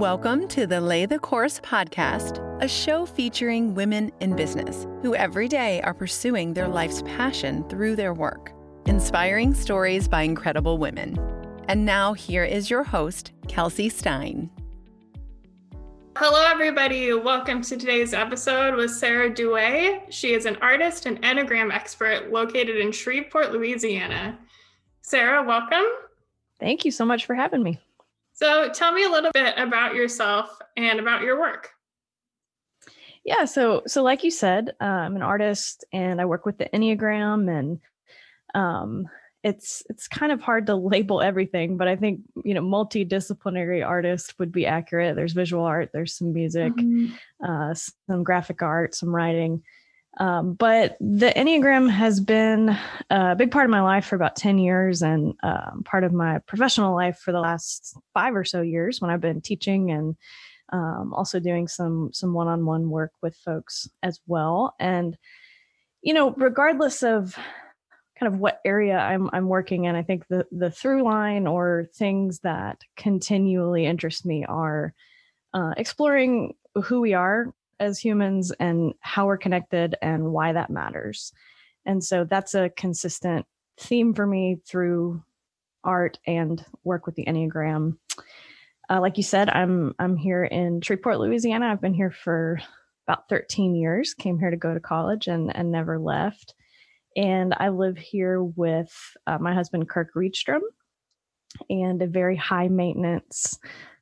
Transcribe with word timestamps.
Welcome 0.00 0.48
to 0.48 0.66
the 0.66 0.80
Lay 0.80 1.04
the 1.04 1.18
Course 1.18 1.60
podcast, 1.60 2.38
a 2.62 2.66
show 2.66 3.04
featuring 3.04 3.74
women 3.74 4.10
in 4.20 4.34
business 4.34 4.86
who 5.02 5.14
every 5.14 5.46
day 5.46 5.82
are 5.82 5.92
pursuing 5.92 6.54
their 6.54 6.68
life's 6.68 7.02
passion 7.02 7.68
through 7.68 7.96
their 7.96 8.14
work. 8.14 8.54
Inspiring 8.86 9.52
stories 9.52 10.08
by 10.08 10.22
incredible 10.22 10.78
women. 10.78 11.18
And 11.68 11.84
now, 11.84 12.14
here 12.14 12.44
is 12.44 12.70
your 12.70 12.82
host, 12.82 13.32
Kelsey 13.46 13.90
Stein. 13.90 14.48
Hello, 16.16 16.50
everybody. 16.50 17.12
Welcome 17.12 17.60
to 17.60 17.76
today's 17.76 18.14
episode 18.14 18.76
with 18.76 18.90
Sarah 18.90 19.28
Douay. 19.28 20.00
She 20.08 20.32
is 20.32 20.46
an 20.46 20.56
artist 20.62 21.04
and 21.04 21.20
Enneagram 21.20 21.74
expert 21.74 22.32
located 22.32 22.78
in 22.78 22.90
Shreveport, 22.90 23.52
Louisiana. 23.52 24.38
Sarah, 25.02 25.42
welcome. 25.42 25.84
Thank 26.58 26.86
you 26.86 26.90
so 26.90 27.04
much 27.04 27.26
for 27.26 27.34
having 27.34 27.62
me. 27.62 27.78
So, 28.40 28.70
tell 28.70 28.90
me 28.90 29.04
a 29.04 29.10
little 29.10 29.32
bit 29.32 29.52
about 29.58 29.94
yourself 29.94 30.58
and 30.74 30.98
about 30.98 31.20
your 31.20 31.38
work. 31.38 31.68
Yeah, 33.22 33.44
so 33.44 33.82
so 33.86 34.02
like 34.02 34.24
you 34.24 34.30
said, 34.30 34.70
uh, 34.80 34.84
I'm 34.84 35.14
an 35.14 35.20
artist 35.20 35.84
and 35.92 36.22
I 36.22 36.24
work 36.24 36.46
with 36.46 36.56
the 36.56 36.70
Enneagram, 36.72 37.50
and 37.50 37.80
um, 38.54 39.10
it's 39.44 39.82
it's 39.90 40.08
kind 40.08 40.32
of 40.32 40.40
hard 40.40 40.68
to 40.68 40.74
label 40.74 41.20
everything, 41.20 41.76
but 41.76 41.86
I 41.86 41.96
think 41.96 42.22
you 42.42 42.54
know 42.54 42.62
multidisciplinary 42.62 43.86
artist 43.86 44.38
would 44.38 44.52
be 44.52 44.64
accurate. 44.64 45.16
There's 45.16 45.34
visual 45.34 45.66
art, 45.66 45.90
there's 45.92 46.16
some 46.16 46.32
music, 46.32 46.72
mm-hmm. 46.72 47.12
uh, 47.44 47.74
some 47.74 48.24
graphic 48.24 48.62
art, 48.62 48.94
some 48.94 49.14
writing. 49.14 49.62
Um, 50.18 50.54
but 50.54 50.96
the 51.00 51.32
Enneagram 51.36 51.88
has 51.88 52.20
been 52.20 52.76
a 53.10 53.36
big 53.36 53.50
part 53.50 53.64
of 53.64 53.70
my 53.70 53.80
life 53.80 54.06
for 54.06 54.16
about 54.16 54.36
10 54.36 54.58
years 54.58 55.02
and 55.02 55.34
um, 55.42 55.82
part 55.84 56.04
of 56.04 56.12
my 56.12 56.38
professional 56.46 56.94
life 56.94 57.18
for 57.18 57.32
the 57.32 57.40
last 57.40 57.96
five 58.12 58.34
or 58.34 58.44
so 58.44 58.60
years 58.60 59.00
when 59.00 59.10
I've 59.10 59.20
been 59.20 59.40
teaching 59.40 59.90
and 59.90 60.16
um, 60.72 61.12
also 61.14 61.40
doing 61.40 61.68
some 61.68 62.10
some 62.12 62.32
one-on-one 62.32 62.90
work 62.90 63.12
with 63.22 63.36
folks 63.36 63.88
as 64.02 64.20
well. 64.26 64.74
And 64.78 65.16
you 66.02 66.14
know, 66.14 66.32
regardless 66.32 67.02
of 67.02 67.36
kind 68.18 68.32
of 68.32 68.38
what 68.38 68.60
area 68.64 68.98
I'm 68.98 69.30
I'm 69.32 69.48
working 69.48 69.84
in, 69.84 69.94
I 69.94 70.02
think 70.02 70.26
the 70.28 70.46
the 70.52 70.70
through 70.70 71.02
line 71.02 71.46
or 71.46 71.88
things 71.94 72.40
that 72.40 72.80
continually 72.96 73.86
interest 73.86 74.24
me 74.24 74.44
are 74.44 74.94
uh, 75.54 75.74
exploring 75.76 76.54
who 76.84 77.00
we 77.00 77.14
are 77.14 77.52
as 77.80 77.98
humans 77.98 78.52
and 78.60 78.94
how 79.00 79.26
we're 79.26 79.38
connected 79.38 79.96
and 80.02 80.32
why 80.32 80.52
that 80.52 80.70
matters. 80.70 81.32
And 81.86 82.04
so 82.04 82.24
that's 82.24 82.54
a 82.54 82.70
consistent 82.70 83.46
theme 83.78 84.14
for 84.14 84.26
me 84.26 84.60
through 84.66 85.22
art 85.82 86.18
and 86.26 86.64
work 86.84 87.06
with 87.06 87.14
the 87.14 87.24
Enneagram. 87.24 87.96
Uh, 88.88 89.00
like 89.00 89.16
you 89.16 89.22
said, 89.22 89.48
I'm 89.48 89.94
I'm 89.98 90.16
here 90.16 90.44
in 90.44 90.80
Shreveport, 90.80 91.18
Louisiana. 91.18 91.66
I've 91.66 91.80
been 91.80 91.94
here 91.94 92.10
for 92.10 92.60
about 93.06 93.28
13 93.28 93.74
years. 93.74 94.14
Came 94.14 94.38
here 94.38 94.50
to 94.50 94.56
go 94.56 94.74
to 94.74 94.80
college 94.80 95.26
and 95.26 95.54
and 95.56 95.72
never 95.72 95.98
left. 95.98 96.54
And 97.16 97.54
I 97.56 97.70
live 97.70 97.96
here 97.96 98.42
with 98.42 98.92
uh, 99.26 99.38
my 99.38 99.54
husband 99.54 99.88
Kirk 99.88 100.12
Reedstrom 100.14 100.60
and 101.68 102.00
a 102.02 102.06
very 102.06 102.36
high 102.36 102.68
maintenance 102.68 103.58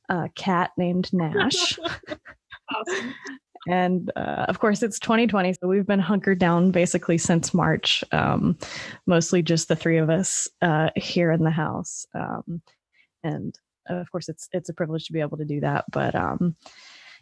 uh, 0.09 0.29
cat 0.35 0.73
named 0.77 1.11
Nash. 1.13 1.79
awesome. 2.75 3.15
And 3.67 4.13
uh, 4.17 4.47
of 4.49 4.59
course, 4.59 4.83
it's 4.83 4.99
2020, 4.99 5.55
so 5.55 5.69
we've 5.69 5.87
been 5.87 5.99
hunkered 5.99 6.39
down 6.39 6.71
basically 6.71 7.19
since 7.19 7.53
March, 7.53 8.05
um, 8.13 8.57
mostly 9.07 9.43
just 9.43 9.69
the 9.69 9.77
three 9.77 9.99
of 9.99 10.11
us 10.11 10.49
uh, 10.63 10.91
here 10.97 11.31
in 11.33 11.45
the 11.45 11.51
house. 11.51 12.07
Um, 12.15 12.63
and 13.23 13.59
of 13.89 14.11
course, 14.11 14.29
it's 14.29 14.49
it's 14.53 14.69
a 14.69 14.75
privilege 14.75 15.07
to 15.07 15.13
be 15.13 15.21
able 15.21 15.39
to 15.39 15.45
do 15.45 15.61
that. 15.61 15.87
But 15.91 16.15
um, 16.15 16.55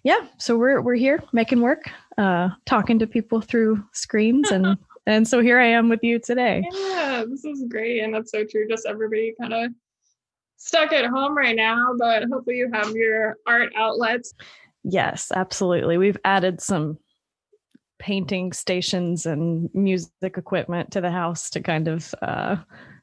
yeah, 0.02 0.26
so 0.38 0.56
we're 0.56 0.80
we're 0.80 0.94
here 0.94 1.22
making 1.32 1.60
work, 1.60 1.90
uh, 2.18 2.50
talking 2.64 2.98
to 2.98 3.06
people 3.06 3.40
through 3.40 3.82
screens, 3.92 4.50
and 4.50 4.76
and 5.06 5.26
so 5.26 5.40
here 5.40 5.58
I 5.58 5.66
am 5.66 5.88
with 5.88 6.00
you 6.02 6.18
today. 6.18 6.64
Yeah, 6.72 7.24
this 7.28 7.44
is 7.44 7.64
great, 7.68 8.00
and 8.00 8.14
that's 8.14 8.30
so 8.30 8.44
true. 8.44 8.68
Just 8.68 8.86
everybody 8.86 9.34
kind 9.40 9.52
of 9.52 9.72
stuck 10.56 10.92
at 10.92 11.06
home 11.06 11.36
right 11.36 11.56
now, 11.56 11.94
but 11.98 12.24
hopefully 12.30 12.56
you 12.56 12.70
have 12.72 12.90
your 12.92 13.36
art 13.46 13.72
outlets. 13.76 14.34
Yes, 14.88 15.32
absolutely. 15.34 15.98
We've 15.98 16.16
added 16.24 16.60
some 16.60 16.98
painting 17.98 18.52
stations 18.52 19.26
and 19.26 19.68
music 19.74 20.36
equipment 20.36 20.92
to 20.92 21.00
the 21.00 21.10
house 21.10 21.50
to 21.50 21.60
kind 21.60 21.88
of 21.88 22.14
uh, 22.22 22.56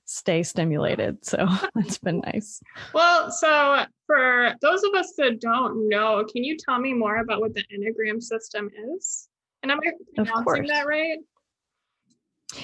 stay 0.06 0.44
stimulated. 0.44 1.26
So 1.26 1.46
that's 1.76 1.98
been 1.98 2.22
nice. 2.22 2.62
Well, 2.94 3.30
so 3.32 3.84
for 4.06 4.54
those 4.62 4.84
of 4.84 4.94
us 4.94 5.14
that 5.18 5.42
don't 5.42 5.90
know, 5.90 6.26
can 6.32 6.46
you 6.46 6.56
tell 6.58 6.80
me 6.80 6.94
more 6.94 7.18
about 7.18 7.42
what 7.42 7.54
the 7.54 7.64
Enneagram 7.64 8.24
system 8.24 8.70
is? 8.96 9.28
And 9.62 9.70
am 9.70 9.80
I 9.86 9.92
pronouncing 10.16 10.68
that 10.68 10.88
right? 10.88 11.18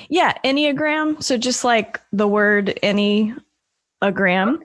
Yeah, 0.10 0.34
Enneagram. 0.46 1.22
So 1.22 1.36
just 1.36 1.66
like 1.66 2.00
the 2.14 2.28
word 2.28 2.80
any 2.82 3.36
a 4.02 4.12
gram. 4.12 4.60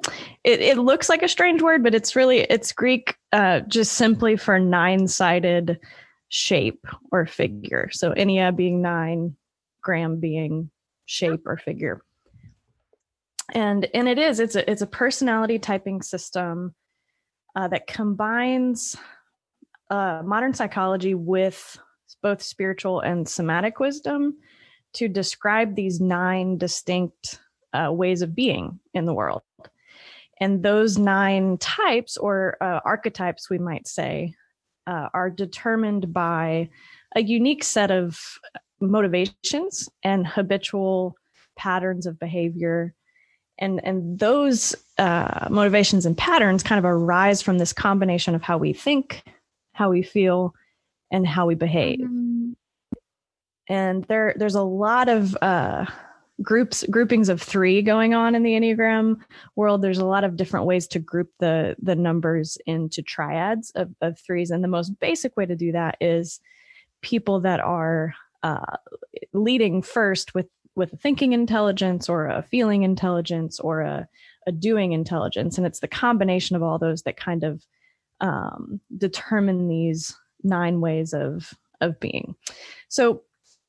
It, 0.44 0.60
it 0.60 0.78
looks 0.78 1.08
like 1.08 1.22
a 1.22 1.28
strange 1.28 1.60
word, 1.62 1.82
but 1.82 1.94
it's 1.94 2.14
really 2.14 2.40
it's 2.40 2.72
Greek 2.72 3.16
uh, 3.32 3.60
just 3.60 3.94
simply 3.94 4.36
for 4.36 4.58
nine-sided 4.58 5.80
shape 6.28 6.86
or 7.10 7.26
figure. 7.26 7.90
So 7.92 8.12
ennea 8.12 8.54
being 8.54 8.80
nine, 8.80 9.36
gram 9.82 10.20
being 10.20 10.70
shape 11.06 11.46
or 11.46 11.56
figure. 11.56 12.02
And 13.52 13.88
and 13.92 14.08
it 14.08 14.18
is 14.18 14.40
it's 14.40 14.56
a 14.56 14.68
it's 14.70 14.82
a 14.82 14.86
personality 14.86 15.58
typing 15.58 16.00
system 16.02 16.74
uh, 17.54 17.68
that 17.68 17.86
combines 17.86 18.96
uh, 19.90 20.22
modern 20.24 20.54
psychology 20.54 21.14
with 21.14 21.78
both 22.22 22.42
spiritual 22.42 23.00
and 23.00 23.28
somatic 23.28 23.80
wisdom 23.80 24.36
to 24.94 25.08
describe 25.08 25.74
these 25.74 26.00
nine 26.00 26.56
distinct 26.56 27.40
uh, 27.74 27.92
ways 27.92 28.22
of 28.22 28.34
being 28.34 28.78
in 28.94 29.04
the 29.04 29.14
world. 29.14 29.42
And 30.40 30.62
those 30.62 30.98
nine 30.98 31.58
types 31.58 32.16
or 32.16 32.56
uh, 32.60 32.80
archetypes, 32.84 33.50
we 33.50 33.58
might 33.58 33.86
say, 33.86 34.34
uh, 34.86 35.08
are 35.14 35.30
determined 35.30 36.12
by 36.12 36.68
a 37.14 37.22
unique 37.22 37.64
set 37.64 37.90
of 37.90 38.20
motivations 38.80 39.88
and 40.02 40.26
habitual 40.26 41.16
patterns 41.56 42.06
of 42.06 42.18
behavior. 42.18 42.94
And, 43.58 43.80
and 43.84 44.18
those 44.18 44.74
uh, 44.98 45.46
motivations 45.50 46.06
and 46.06 46.18
patterns 46.18 46.62
kind 46.62 46.78
of 46.78 46.84
arise 46.84 47.40
from 47.40 47.58
this 47.58 47.72
combination 47.72 48.34
of 48.34 48.42
how 48.42 48.58
we 48.58 48.72
think, 48.72 49.22
how 49.72 49.90
we 49.90 50.02
feel, 50.02 50.54
and 51.10 51.26
how 51.26 51.46
we 51.46 51.54
behave. 51.54 52.00
Mm-hmm. 52.00 52.52
And 53.68 54.04
there, 54.04 54.34
there's 54.36 54.56
a 54.56 54.62
lot 54.62 55.08
of 55.08 55.36
uh, 55.40 55.86
groups 56.42 56.84
groupings 56.90 57.28
of 57.28 57.40
three 57.40 57.80
going 57.82 58.14
on 58.14 58.34
in 58.34 58.42
the 58.42 58.52
enneagram 58.52 59.16
world. 59.56 59.82
There's 59.82 59.98
a 59.98 60.06
lot 60.06 60.24
of 60.24 60.36
different 60.36 60.66
ways 60.66 60.86
to 60.88 60.98
group 60.98 61.30
the 61.38 61.76
the 61.80 61.94
numbers 61.94 62.58
into 62.66 63.02
triads 63.02 63.70
of, 63.74 63.94
of 64.00 64.18
threes. 64.18 64.50
And 64.50 64.62
the 64.62 64.68
most 64.68 64.98
basic 65.00 65.36
way 65.36 65.46
to 65.46 65.56
do 65.56 65.72
that 65.72 65.96
is 66.00 66.40
people 67.02 67.40
that 67.40 67.60
are 67.60 68.14
uh, 68.42 68.76
leading 69.32 69.82
first 69.82 70.34
with 70.34 70.48
with 70.76 70.92
a 70.92 70.96
thinking 70.96 71.32
intelligence 71.32 72.08
or 72.08 72.26
a 72.26 72.42
feeling 72.42 72.82
intelligence 72.82 73.60
or 73.60 73.82
a, 73.82 74.08
a 74.46 74.52
doing 74.52 74.92
intelligence. 74.92 75.56
And 75.56 75.66
it's 75.66 75.78
the 75.80 75.88
combination 75.88 76.56
of 76.56 76.64
all 76.64 76.78
those 76.78 77.02
that 77.02 77.16
kind 77.16 77.44
of 77.44 77.64
um, 78.20 78.80
determine 78.96 79.68
these 79.68 80.16
nine 80.42 80.80
ways 80.80 81.14
of 81.14 81.54
of 81.80 82.00
being. 82.00 82.34
So 82.88 83.22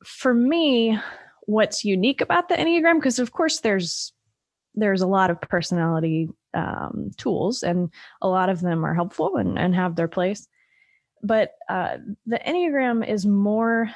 for 0.03 0.33
me 0.33 0.97
what's 1.45 1.85
unique 1.85 2.21
about 2.21 2.49
the 2.49 2.55
enneagram 2.55 2.95
because 2.95 3.19
of 3.19 3.31
course 3.31 3.59
there's 3.59 4.13
there's 4.73 5.01
a 5.01 5.07
lot 5.07 5.29
of 5.29 5.39
personality 5.41 6.29
um, 6.53 7.11
tools 7.17 7.63
and 7.63 7.89
a 8.21 8.27
lot 8.27 8.49
of 8.49 8.61
them 8.61 8.85
are 8.85 8.93
helpful 8.93 9.37
and, 9.37 9.57
and 9.57 9.73
have 9.73 9.95
their 9.95 10.09
place. 10.09 10.47
But 11.23 11.51
uh, 11.69 11.97
the 12.25 12.39
enneagram 12.45 13.07
is 13.07 13.25
more 13.25 13.89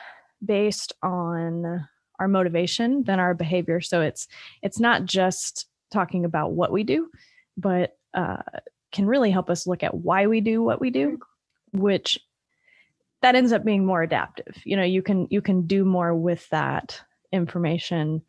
based 0.44 0.94
on 1.04 1.86
our 2.18 2.28
motivation 2.30 3.04
than 3.04 3.20
our 3.20 3.34
behavior. 3.34 3.82
So 3.82 4.02
it's 4.02 4.28
it's 4.62 4.80
not 4.80 5.06
just 5.06 5.68
talking 5.92 6.24
about 6.24 6.52
what 6.52 6.72
we 6.72 6.84
do 6.84 7.10
but 7.60 7.98
uh, 8.14 8.38
can 8.92 9.06
really 9.06 9.32
help 9.32 9.50
us 9.50 9.68
look 9.68 9.84
at 9.84 9.94
why 9.94 10.28
we 10.28 10.42
do 10.42 10.64
what 10.64 10.80
we 10.82 10.90
do 10.90 11.20
which 11.72 12.20
that 13.22 13.36
ends 13.36 13.52
up 13.52 13.66
being 13.66 13.86
more 13.86 14.02
adaptive. 14.02 14.56
You 14.64 14.78
know 14.78 14.84
you 14.84 15.02
can 15.02 15.28
you 15.30 15.42
can 15.42 15.68
do 15.68 15.86
more 15.86 16.16
with 16.16 16.48
that 16.50 17.02
information 17.32 18.22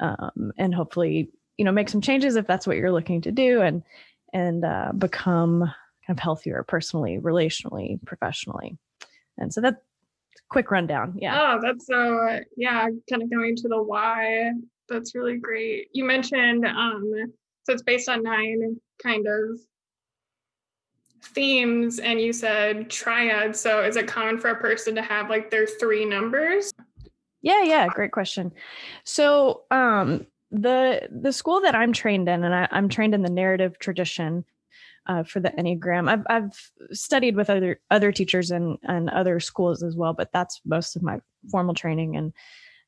um, 0.00 0.52
and 0.58 0.74
hopefully 0.74 1.30
you 1.56 1.64
know 1.64 1.72
make 1.72 1.88
some 1.88 2.00
changes 2.00 2.36
if 2.36 2.46
that's 2.46 2.66
what 2.66 2.76
you're 2.76 2.92
looking 2.92 3.20
to 3.20 3.32
do 3.32 3.60
and 3.60 3.82
and 4.32 4.64
uh, 4.64 4.92
become 4.96 5.60
kind 6.06 6.18
of 6.18 6.18
healthier 6.18 6.64
personally 6.66 7.18
relationally 7.18 8.04
professionally. 8.04 8.78
And 9.38 9.52
so 9.52 9.60
that's 9.60 9.76
quick 10.48 10.70
rundown. 10.70 11.14
Yeah. 11.18 11.54
Oh 11.54 11.60
that's 11.62 11.86
so 11.86 12.40
yeah 12.56 12.86
kind 13.08 13.22
of 13.22 13.30
going 13.30 13.56
to 13.56 13.68
the 13.68 13.82
why. 13.82 14.52
That's 14.88 15.14
really 15.14 15.38
great. 15.38 15.88
You 15.92 16.04
mentioned 16.04 16.66
um 16.66 17.12
so 17.64 17.72
it's 17.72 17.82
based 17.82 18.08
on 18.08 18.22
nine 18.22 18.80
kind 19.02 19.26
of 19.26 19.60
themes 21.22 22.00
and 22.00 22.20
you 22.20 22.32
said 22.32 22.90
triad. 22.90 23.54
So 23.54 23.82
is 23.82 23.96
it 23.96 24.08
common 24.08 24.38
for 24.38 24.50
a 24.50 24.60
person 24.60 24.94
to 24.96 25.02
have 25.02 25.30
like 25.30 25.50
their 25.50 25.66
three 25.66 26.04
numbers? 26.04 26.71
Yeah, 27.42 27.62
yeah, 27.62 27.88
great 27.88 28.12
question. 28.12 28.52
So 29.04 29.62
um 29.70 30.26
the 30.52 31.08
the 31.10 31.32
school 31.32 31.60
that 31.62 31.74
I'm 31.74 31.92
trained 31.92 32.28
in, 32.28 32.44
and 32.44 32.54
I, 32.54 32.68
am 32.70 32.88
trained 32.88 33.14
in 33.14 33.22
the 33.22 33.30
narrative 33.30 33.78
tradition 33.78 34.44
uh, 35.06 35.24
for 35.24 35.40
the 35.40 35.50
Enneagram. 35.50 36.08
I've 36.08 36.26
I've 36.28 36.70
studied 36.92 37.36
with 37.36 37.50
other 37.50 37.80
other 37.90 38.12
teachers 38.12 38.50
and 38.50 38.78
and 38.82 39.08
other 39.10 39.40
schools 39.40 39.82
as 39.82 39.96
well, 39.96 40.12
but 40.12 40.30
that's 40.32 40.60
most 40.64 40.94
of 40.94 41.02
my 41.02 41.20
formal 41.50 41.74
training. 41.74 42.16
And 42.16 42.32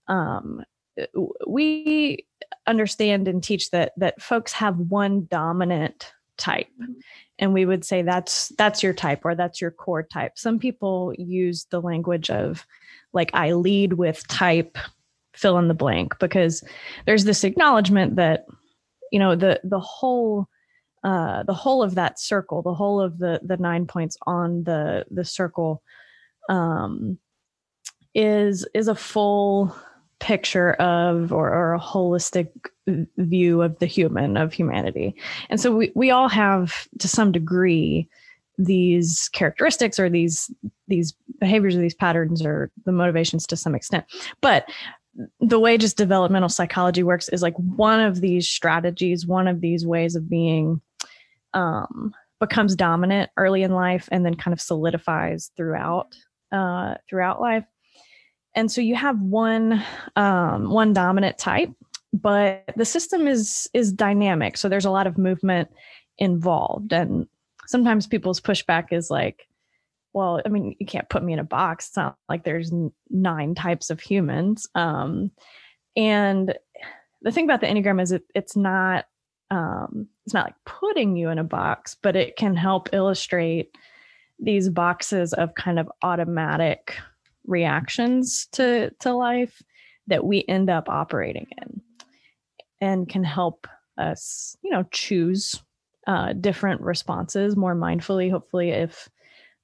um, 0.09 0.63
we 1.47 2.27
understand 2.67 3.27
and 3.29 3.43
teach 3.43 3.71
that 3.71 3.93
that 3.97 4.21
folks 4.21 4.53
have 4.53 4.77
one 4.79 5.27
dominant 5.31 6.13
type 6.37 6.69
mm-hmm. 6.81 6.93
And 7.39 7.53
we 7.53 7.67
would 7.67 7.85
say 7.85 8.03
that's 8.03 8.49
that's 8.59 8.83
your 8.83 8.93
type 8.93 9.25
or 9.25 9.35
that's 9.35 9.61
your 9.61 9.71
core 9.71 10.03
type. 10.03 10.33
Some 10.37 10.59
people 10.59 11.13
use 11.19 11.67
the 11.71 11.81
language 11.81 12.31
of 12.31 12.67
like 13.15 13.31
i 13.33 13.53
lead 13.53 13.95
with 13.95 14.27
type 14.29 14.77
fill 15.33 15.59
in 15.59 15.69
the 15.69 15.75
blank 15.75 16.15
because 16.19 16.63
there's 17.07 17.25
this 17.25 17.45
acknowledgement 17.45 18.17
that 18.17 18.45
you 19.11 19.19
know 19.19 19.35
the 19.35 19.61
the 19.65 19.81
whole 19.81 20.47
uh 21.05 21.43
the 21.45 21.55
whole 21.55 21.83
of 21.83 21.95
that 21.95 22.19
circle 22.19 22.61
the 22.61 22.75
whole 22.75 23.01
of 23.01 23.19
the 23.19 23.41
the 23.43 23.57
nine 23.57 23.87
points 23.87 24.19
on 24.27 24.65
the 24.65 25.07
the 25.11 25.25
circle 25.25 25.83
um 26.51 27.19
is 28.15 28.67
is 28.75 28.89
a 28.89 28.95
full 28.95 29.75
picture 30.21 30.73
of 30.75 31.33
or, 31.33 31.53
or 31.53 31.75
a 31.75 31.81
holistic 31.81 32.49
view 33.17 33.63
of 33.63 33.79
the 33.79 33.87
human 33.87 34.37
of 34.37 34.53
humanity. 34.53 35.15
And 35.49 35.61
so 35.61 35.75
we, 35.75 35.93
we 35.95 36.11
all 36.11 36.29
have 36.29 36.87
to 36.99 37.09
some 37.09 37.33
degree 37.33 38.09
these 38.59 39.29
characteristics 39.33 39.99
or 39.99 40.09
these 40.09 40.51
these 40.87 41.15
behaviors 41.41 41.75
or 41.75 41.81
these 41.81 41.95
patterns 41.95 42.45
or 42.45 42.71
the 42.85 42.93
motivations 42.93 43.47
to 43.47 43.57
some 43.57 43.75
extent. 43.75 44.05
But 44.41 44.69
the 45.41 45.61
way 45.61 45.79
just 45.79 45.97
developmental 45.97 46.49
psychology 46.49 47.03
works 47.03 47.29
is 47.29 47.43
like 47.43 47.57
one 47.57 48.01
of 48.01 48.21
these 48.21 48.49
strategies 48.49 49.27
one 49.27 49.49
of 49.49 49.61
these 49.61 49.87
ways 49.87 50.15
of 50.17 50.29
being 50.29 50.81
um, 51.53 52.15
becomes 52.41 52.77
dominant 52.77 53.31
early 53.37 53.63
in 53.63 53.73
life 53.73 54.09
and 54.13 54.25
then 54.25 54.35
kind 54.35 54.53
of 54.53 54.61
solidifies 54.61 55.51
throughout 55.57 56.15
uh, 56.53 56.95
throughout 57.09 57.41
life. 57.41 57.65
And 58.55 58.71
so 58.71 58.81
you 58.81 58.95
have 58.95 59.21
one 59.21 59.83
um, 60.15 60.71
one 60.71 60.93
dominant 60.93 61.39
type 61.39 61.71
but 62.15 62.65
the 62.77 62.85
system 62.85 63.27
is 63.27 63.69
is 63.75 63.93
dynamic. 63.93 64.57
So 64.57 64.69
there's 64.69 64.85
a 64.85 64.91
lot 64.91 65.09
of 65.09 65.19
movement 65.19 65.69
involved. 66.17 66.93
And 66.93 67.27
sometimes 67.67 68.07
people's 68.07 68.41
pushback 68.41 68.93
is 68.93 69.11
like 69.11 69.49
well 70.13 70.41
i 70.45 70.49
mean 70.49 70.77
you 70.79 70.87
can't 70.87 71.09
put 71.09 71.25
me 71.25 71.33
in 71.33 71.41
a 71.41 71.45
box. 71.45 71.89
It's 71.89 71.97
not 71.97 72.17
like 72.29 72.45
there's 72.45 72.73
nine 73.11 73.55
types 73.55 73.91
of 73.91 74.01
humans. 74.01 74.69
Um, 74.75 75.33
and 75.97 76.57
the 77.23 77.33
thing 77.33 77.45
about 77.45 77.61
the 77.61 77.67
enneagram 77.67 78.01
is 78.01 78.13
it, 78.13 78.23
it's 78.35 78.57
not 78.57 79.07
um, 79.51 80.09
it's 80.25 80.35
not 80.35 80.47
like 80.47 80.55
putting 80.65 81.17
you 81.17 81.31
in 81.31 81.39
a 81.39 81.45
box 81.45 81.97
but 82.01 82.17
it 82.17 82.37
can 82.37 82.55
help 82.55 82.91
illustrate 82.93 83.77
these 84.39 84.69
boxes 84.69 85.33
of 85.33 85.55
kind 85.55 85.79
of 85.79 85.91
automatic 86.03 86.97
reactions 87.47 88.47
to 88.53 88.91
to 89.01 89.13
life 89.13 89.63
that 90.07 90.25
we 90.25 90.45
end 90.49 90.71
up 90.71 90.89
operating 90.89 91.47
in 91.61 91.83
and 92.85 93.09
can 93.09 93.25
help 93.25 93.67
us 93.97 94.57
you 94.63 94.71
know 94.71 94.85
choose 94.91 95.63
uh, 96.07 96.33
different 96.35 96.81
responses 96.81 97.57
more 97.57 97.75
mindfully 97.75 98.31
hopefully 98.31 98.71
if 98.71 99.09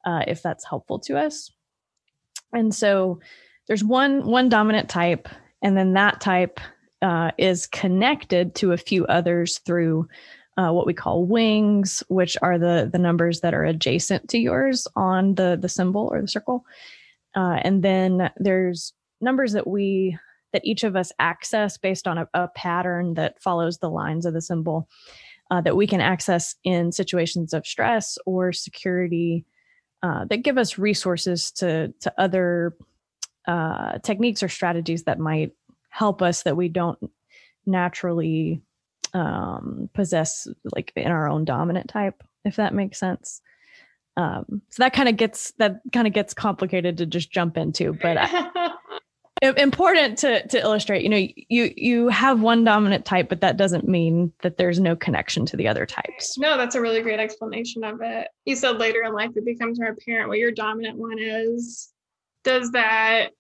uh, 0.05 0.22
if 0.26 0.43
that's 0.43 0.64
helpful 0.64 0.99
to 0.99 1.19
us. 1.19 1.50
And 2.52 2.75
so 2.75 3.20
there's 3.69 3.84
one 3.84 4.26
one 4.26 4.49
dominant 4.49 4.88
type 4.88 5.28
and 5.62 5.76
then 5.76 5.93
that 5.94 6.20
type 6.20 6.58
uh, 7.02 7.31
is 7.38 7.67
connected 7.67 8.55
to 8.56 8.72
a 8.72 8.78
few 8.78 9.06
others 9.06 9.58
through 9.58 10.08
uh, 10.56 10.70
what 10.70 10.87
we 10.87 10.94
call 10.94 11.25
wings 11.25 12.02
which 12.08 12.37
are 12.43 12.58
the 12.58 12.88
the 12.90 12.99
numbers 12.99 13.40
that 13.40 13.55
are 13.55 13.64
adjacent 13.64 14.28
to 14.31 14.38
yours 14.38 14.88
on 14.96 15.34
the 15.37 15.58
the 15.61 15.69
symbol 15.69 16.08
or 16.12 16.20
the 16.20 16.28
circle. 16.28 16.64
Uh, 17.37 17.58
and 17.62 17.82
then 17.82 18.31
there's 18.37 18.93
numbers 19.20 19.52
that 19.52 19.67
we 19.67 20.19
that 20.52 20.64
each 20.64 20.85
of 20.85 20.97
us 20.97 21.12
access 21.19 21.79
based 21.79 22.06
on 22.06 22.19
a, 22.19 22.29
a 22.35 22.49
pattern 22.49 23.14
that 23.14 23.41
follows 23.41 23.79
the 23.79 23.91
lines 23.91 24.26
of 24.26 24.35
the 24.35 24.43
symbol 24.43 24.88
uh, 25.50 25.61
that 25.61 25.76
we 25.76 25.87
can 25.87 26.00
access 26.00 26.55
in 26.64 26.93
situations 26.93 27.52
of 27.52 27.67
stress 27.67 28.19
or 28.26 28.52
security 28.52 29.44
uh, 30.02 30.25
that 30.26 30.38
give 30.43 30.58
us 30.58 30.79
resources 30.79 31.50
to 31.50 31.93
to 32.00 32.12
other 32.19 32.76
uh, 33.47 33.99
techniques 33.99 34.43
or 34.43 34.49
strategies 34.49 35.05
that 35.05 35.19
might 35.19 35.52
help 35.88 36.23
us 36.23 36.44
that 36.44 36.56
we 36.56 36.69
don't 36.69 36.99
naturally 37.67 38.62
um, 39.12 39.91
possess 39.93 40.46
like 40.75 40.93
in 40.96 41.11
our 41.11 41.29
own 41.29 41.44
dominant 41.44 41.88
type 41.88 42.23
if 42.44 42.56
that 42.56 42.75
makes 42.75 42.99
sense. 42.99 43.43
Um, 44.17 44.62
so 44.70 44.82
that 44.82 44.93
kind 44.93 45.08
of 45.08 45.17
gets 45.17 45.53
that 45.58 45.81
kind 45.93 46.06
of 46.06 46.12
gets 46.12 46.35
complicated 46.35 46.99
to 46.99 47.06
just 47.06 47.31
jump 47.31 47.56
into 47.56 47.93
but 47.93 48.17
I, 48.19 48.26
important 49.42 50.19
to 50.19 50.46
to 50.48 50.60
illustrate 50.60 51.02
you 51.02 51.08
know 51.08 51.26
you 51.48 51.72
you 51.76 52.08
have 52.08 52.42
one 52.42 52.62
dominant 52.62 53.04
type 53.04 53.28
but 53.28 53.40
that 53.40 53.56
doesn't 53.56 53.88
mean 53.88 54.32
that 54.42 54.58
there's 54.58 54.78
no 54.78 54.94
connection 54.94 55.46
to 55.46 55.56
the 55.56 55.66
other 55.66 55.87
types. 55.87 56.37
No 56.38 56.56
that's 56.56 56.75
a 56.75 56.81
really 56.81 57.00
great 57.00 57.20
explanation 57.20 57.82
of 57.84 58.00
it. 58.02 58.28
You 58.44 58.56
said 58.56 58.78
later 58.78 59.02
in 59.02 59.14
life 59.14 59.31
it 59.37 59.44
becomes 59.44 59.78
more 59.81 59.90
apparent 59.90 60.28
what 60.28 60.38
your 60.38 60.52
dominant 60.52 60.98
one 60.98 61.19
is. 61.19 61.90
Does 62.44 62.70
that 62.72 63.31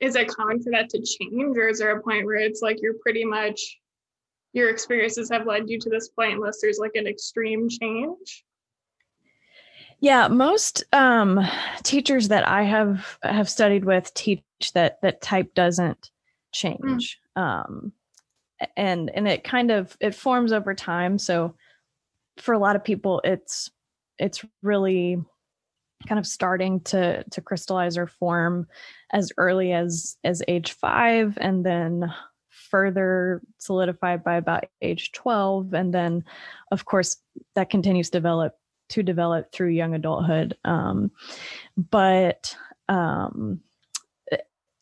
is 0.00 0.16
it 0.16 0.28
common 0.28 0.62
for 0.62 0.70
that 0.70 0.88
to 0.90 1.02
change 1.02 1.56
or 1.56 1.68
is 1.68 1.78
there 1.78 1.96
a 1.96 2.02
point 2.02 2.24
where 2.24 2.36
it's 2.36 2.62
like 2.62 2.78
you're 2.80 2.98
pretty 3.02 3.24
much 3.24 3.78
your 4.52 4.70
experiences 4.70 5.30
have 5.30 5.46
led 5.46 5.68
you 5.68 5.78
to 5.78 5.90
this 5.90 6.08
point 6.08 6.34
unless 6.34 6.60
there's 6.60 6.78
like 6.78 6.94
an 6.94 7.06
extreme 7.06 7.68
change 7.68 8.44
yeah, 10.00 10.28
most 10.28 10.84
um, 10.92 11.40
teachers 11.82 12.28
that 12.28 12.46
I 12.46 12.62
have 12.62 13.18
have 13.22 13.50
studied 13.50 13.84
with 13.84 14.12
teach 14.14 14.42
that 14.74 15.00
that 15.02 15.20
type 15.20 15.54
doesn't 15.54 16.00
mm. 16.00 16.08
change, 16.52 17.18
mm. 17.36 17.42
um, 17.42 17.92
and 18.76 19.10
and 19.12 19.26
it 19.26 19.42
kind 19.42 19.70
of 19.70 19.96
it 20.00 20.14
forms 20.14 20.52
over 20.52 20.74
time. 20.74 21.18
So 21.18 21.54
for 22.36 22.54
a 22.54 22.58
lot 22.58 22.76
of 22.76 22.84
people, 22.84 23.20
it's 23.24 23.70
it's 24.18 24.44
really 24.62 25.20
kind 26.06 26.18
of 26.20 26.26
starting 26.26 26.80
to 26.80 27.24
to 27.24 27.40
crystallize 27.40 27.98
or 27.98 28.06
form 28.06 28.68
as 29.12 29.32
early 29.36 29.72
as 29.72 30.16
as 30.22 30.42
age 30.46 30.72
five, 30.72 31.36
and 31.40 31.66
then 31.66 32.12
further 32.70 33.42
solidified 33.58 34.22
by 34.22 34.36
about 34.36 34.64
age 34.82 35.12
12 35.12 35.72
and 35.72 35.94
then 35.94 36.24
of 36.72 36.84
course 36.84 37.16
that 37.54 37.70
continues 37.70 38.10
to 38.10 38.18
develop 38.18 38.56
to 38.90 39.02
develop 39.02 39.52
through 39.52 39.68
young 39.68 39.94
adulthood. 39.94 40.56
Um, 40.64 41.10
but 41.76 42.54
um, 42.88 43.60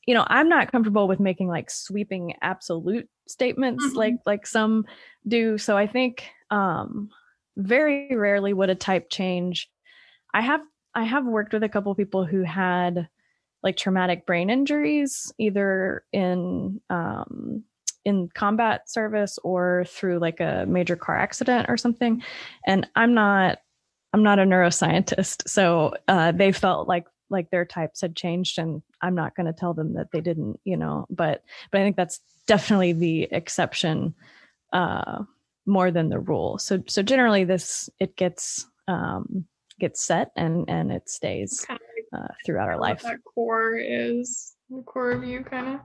you 0.06 0.14
know, 0.14 0.24
I'm 0.28 0.48
not 0.48 0.70
comfortable 0.70 1.08
with 1.08 1.20
making 1.20 1.48
like 1.48 1.68
sweeping 1.68 2.34
absolute 2.40 3.08
statements 3.26 3.84
mm-hmm. 3.84 3.96
like 3.96 4.14
like 4.24 4.46
some 4.46 4.86
do. 5.26 5.58
So 5.58 5.76
I 5.76 5.86
think 5.86 6.24
um, 6.50 7.10
very 7.56 8.14
rarely 8.14 8.52
would 8.52 8.70
a 8.70 8.74
type 8.74 9.10
change. 9.10 9.68
I 10.32 10.42
have 10.42 10.60
I 10.94 11.04
have 11.04 11.26
worked 11.26 11.52
with 11.52 11.64
a 11.64 11.68
couple 11.68 11.94
people 11.94 12.24
who 12.24 12.42
had 12.42 13.08
like 13.62 13.76
traumatic 13.76 14.26
brain 14.26 14.48
injuries, 14.48 15.32
either 15.38 16.04
in 16.12 16.80
um, 16.88 17.64
in 18.04 18.28
combat 18.32 18.88
service 18.88 19.38
or 19.42 19.84
through 19.88 20.20
like 20.20 20.38
a 20.38 20.64
major 20.68 20.94
car 20.94 21.18
accident 21.18 21.66
or 21.68 21.76
something. 21.76 22.22
And 22.64 22.88
I'm 22.94 23.12
not 23.12 23.58
I'm 24.16 24.22
not 24.22 24.38
a 24.38 24.44
neuroscientist, 24.44 25.46
so 25.46 25.92
uh, 26.08 26.32
they 26.32 26.50
felt 26.50 26.88
like 26.88 27.04
like 27.28 27.50
their 27.50 27.66
types 27.66 28.00
had 28.00 28.16
changed, 28.16 28.58
and 28.58 28.80
I'm 29.02 29.14
not 29.14 29.36
going 29.36 29.44
to 29.44 29.52
tell 29.52 29.74
them 29.74 29.92
that 29.92 30.10
they 30.10 30.22
didn't, 30.22 30.58
you 30.64 30.78
know. 30.78 31.04
But 31.10 31.44
but 31.70 31.82
I 31.82 31.84
think 31.84 31.96
that's 31.96 32.20
definitely 32.46 32.94
the 32.94 33.24
exception 33.30 34.14
uh, 34.72 35.24
more 35.66 35.90
than 35.90 36.08
the 36.08 36.18
rule. 36.18 36.56
So 36.56 36.82
so 36.86 37.02
generally, 37.02 37.44
this 37.44 37.90
it 38.00 38.16
gets 38.16 38.66
um, 38.88 39.44
gets 39.78 40.00
set 40.00 40.30
and 40.34 40.64
and 40.66 40.90
it 40.90 41.10
stays 41.10 41.66
uh, 41.68 42.28
throughout 42.46 42.70
our 42.70 42.78
life. 42.78 43.02
That 43.02 43.18
core 43.22 43.76
is 43.76 44.54
the 44.70 44.82
core 44.86 45.10
of 45.10 45.24
you, 45.24 45.44
kind 45.44 45.74
of. 45.74 45.80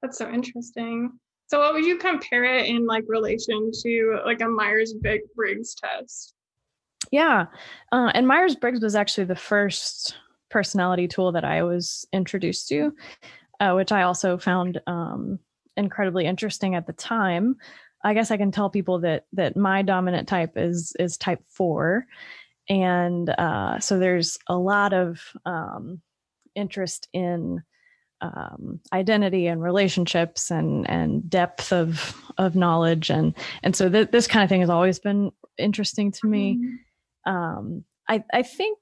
That's 0.00 0.16
so 0.16 0.30
interesting. 0.30 1.12
So, 1.48 1.58
what 1.58 1.74
would 1.74 1.84
you 1.84 1.98
compare 1.98 2.44
it 2.44 2.64
in 2.64 2.86
like 2.86 3.04
relation 3.08 3.72
to 3.82 4.20
like 4.24 4.40
a 4.40 4.48
Myers 4.48 4.94
Briggs 5.36 5.74
test? 5.74 6.34
Yeah. 7.10 7.46
Uh, 7.92 8.10
and 8.14 8.26
Myers 8.26 8.56
Briggs 8.56 8.80
was 8.80 8.94
actually 8.94 9.24
the 9.24 9.36
first 9.36 10.16
personality 10.50 11.08
tool 11.08 11.32
that 11.32 11.44
I 11.44 11.62
was 11.62 12.06
introduced 12.12 12.68
to, 12.68 12.92
uh, 13.60 13.72
which 13.72 13.92
I 13.92 14.02
also 14.02 14.38
found 14.38 14.80
um, 14.86 15.38
incredibly 15.76 16.26
interesting 16.26 16.74
at 16.74 16.86
the 16.86 16.92
time. 16.92 17.56
I 18.04 18.14
guess 18.14 18.30
I 18.30 18.36
can 18.36 18.52
tell 18.52 18.68
people 18.68 19.00
that 19.00 19.24
that 19.32 19.56
my 19.56 19.82
dominant 19.82 20.28
type 20.28 20.52
is 20.56 20.94
is 20.98 21.16
type 21.16 21.40
four, 21.48 22.06
and 22.68 23.30
uh, 23.30 23.80
so 23.80 23.98
there's 23.98 24.38
a 24.46 24.56
lot 24.56 24.92
of 24.92 25.20
um, 25.46 26.02
interest 26.54 27.08
in 27.14 27.62
um, 28.20 28.80
identity 28.92 29.46
and 29.46 29.62
relationships 29.62 30.50
and 30.50 30.88
and 30.88 31.28
depth 31.28 31.72
of 31.72 32.14
of 32.38 32.56
knowledge 32.56 33.10
and 33.10 33.34
and 33.62 33.74
so 33.74 33.88
th- 33.88 34.10
this 34.10 34.26
kind 34.26 34.42
of 34.42 34.48
thing 34.48 34.60
has 34.60 34.70
always 34.70 34.98
been 34.98 35.30
interesting 35.58 36.10
to 36.12 36.26
me. 36.26 36.54
Mm-hmm. 36.54 36.74
Um, 37.26 37.84
I 38.08 38.24
I 38.32 38.42
think 38.42 38.78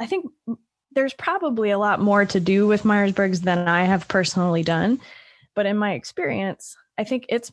I 0.00 0.06
think 0.06 0.26
there's 0.92 1.14
probably 1.14 1.70
a 1.70 1.78
lot 1.78 2.00
more 2.00 2.24
to 2.24 2.40
do 2.40 2.66
with 2.66 2.84
Myers 2.84 3.12
Briggs 3.12 3.40
than 3.40 3.66
I 3.68 3.84
have 3.84 4.06
personally 4.08 4.62
done, 4.62 5.00
but 5.54 5.66
in 5.66 5.76
my 5.76 5.94
experience, 5.94 6.76
I 6.98 7.04
think 7.04 7.26
it's 7.28 7.50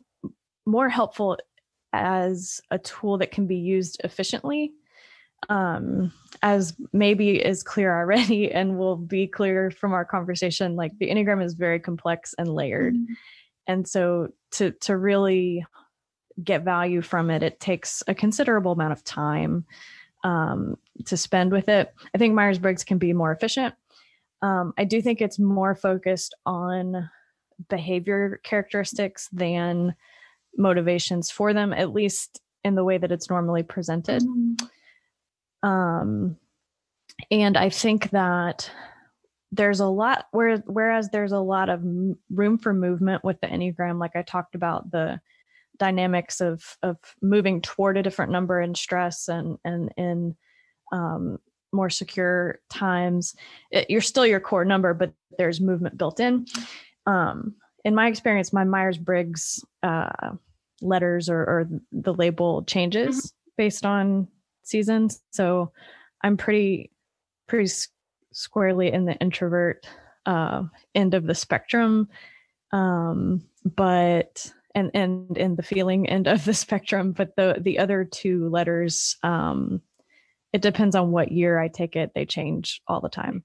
more 0.65 0.89
helpful 0.89 1.37
as 1.93 2.61
a 2.69 2.77
tool 2.77 3.17
that 3.17 3.31
can 3.31 3.47
be 3.47 3.57
used 3.57 3.99
efficiently 4.03 4.71
um, 5.49 6.11
as 6.41 6.73
maybe 6.93 7.43
is 7.43 7.63
clear 7.63 7.95
already 7.97 8.51
and 8.53 8.77
will 8.77 8.95
be 8.95 9.27
clear 9.27 9.71
from 9.71 9.93
our 9.93 10.05
conversation 10.05 10.75
like 10.75 10.97
the 10.99 11.09
enneagram 11.09 11.43
is 11.43 11.53
very 11.53 11.79
complex 11.79 12.33
and 12.37 12.53
layered 12.53 12.95
mm-hmm. 12.95 13.13
and 13.67 13.87
so 13.87 14.29
to 14.51 14.71
to 14.71 14.95
really 14.95 15.65
get 16.43 16.63
value 16.63 17.01
from 17.01 17.29
it 17.29 17.43
it 17.43 17.59
takes 17.59 18.03
a 18.07 18.15
considerable 18.15 18.71
amount 18.71 18.93
of 18.93 19.03
time 19.03 19.65
um, 20.23 20.77
to 21.05 21.17
spend 21.17 21.51
with 21.51 21.67
it. 21.67 21.93
I 22.13 22.17
think 22.19 22.35
myers-briggs 22.35 22.83
can 22.83 22.97
be 22.97 23.13
more 23.13 23.31
efficient. 23.31 23.73
Um, 24.43 24.73
i 24.77 24.83
do 24.85 25.01
think 25.01 25.21
it's 25.21 25.37
more 25.39 25.75
focused 25.75 26.35
on 26.45 27.09
behavior 27.69 28.39
characteristics 28.43 29.29
than 29.31 29.93
motivations 30.57 31.29
for 31.29 31.53
them 31.53 31.73
at 31.73 31.93
least 31.93 32.41
in 32.63 32.75
the 32.75 32.83
way 32.83 32.97
that 32.97 33.11
it's 33.11 33.29
normally 33.29 33.63
presented. 33.63 34.21
Mm-hmm. 34.21 35.67
Um, 35.67 36.37
and 37.29 37.57
I 37.57 37.69
think 37.69 38.09
that 38.11 38.71
there's 39.51 39.79
a 39.79 39.87
lot 39.87 40.27
where 40.31 40.57
whereas 40.59 41.09
there's 41.09 41.33
a 41.33 41.39
lot 41.39 41.69
of 41.69 41.83
room 42.29 42.57
for 42.57 42.73
movement 42.73 43.23
with 43.23 43.39
the 43.41 43.47
enneagram 43.47 43.99
like 43.99 44.15
i 44.15 44.21
talked 44.21 44.55
about 44.55 44.89
the 44.91 45.19
dynamics 45.77 46.41
of 46.41 46.77
of 46.83 46.97
moving 47.21 47.61
toward 47.61 47.97
a 47.97 48.03
different 48.03 48.31
number 48.31 48.61
in 48.61 48.75
stress 48.75 49.27
and 49.27 49.57
and 49.63 49.91
in 49.97 50.35
um, 50.91 51.37
more 51.71 51.89
secure 51.89 52.59
times 52.69 53.33
it, 53.71 53.89
you're 53.89 54.01
still 54.01 54.25
your 54.25 54.39
core 54.39 54.65
number 54.65 54.93
but 54.93 55.13
there's 55.37 55.61
movement 55.61 55.97
built 55.97 56.19
in 56.19 56.45
um, 57.05 57.55
in 57.85 57.95
my 57.95 58.07
experience 58.07 58.53
my 58.53 58.63
myers-briggs 58.63 59.63
uh, 59.83 60.31
letters 60.81 61.29
or, 61.29 61.39
or, 61.39 61.69
the 61.91 62.13
label 62.13 62.63
changes 62.63 63.17
mm-hmm. 63.17 63.51
based 63.57 63.85
on 63.85 64.27
seasons. 64.63 65.21
So 65.31 65.71
I'm 66.23 66.37
pretty 66.37 66.91
pretty 67.47 67.71
squarely 68.33 68.91
in 68.91 69.05
the 69.05 69.15
introvert 69.15 69.87
uh, 70.25 70.63
end 70.95 71.13
of 71.13 71.25
the 71.25 71.35
spectrum, 71.35 72.07
um, 72.71 73.43
but 73.63 74.51
and 74.75 74.91
and 74.93 75.37
in 75.37 75.55
the 75.55 75.63
feeling 75.63 76.07
end 76.07 76.27
of 76.27 76.45
the 76.45 76.53
spectrum. 76.65 77.11
But 77.11 77.35
the 77.35 77.57
the 77.59 77.79
other 77.79 78.03
two 78.05 78.49
letters, 78.49 79.17
um, 79.23 79.81
it 80.53 80.61
depends 80.61 80.95
on 80.95 81.11
what 81.11 81.31
year 81.31 81.59
I 81.59 81.67
take 81.67 81.95
it. 81.95 82.11
They 82.13 82.25
change 82.25 82.81
all 82.87 83.01
the 83.01 83.09
time. 83.09 83.43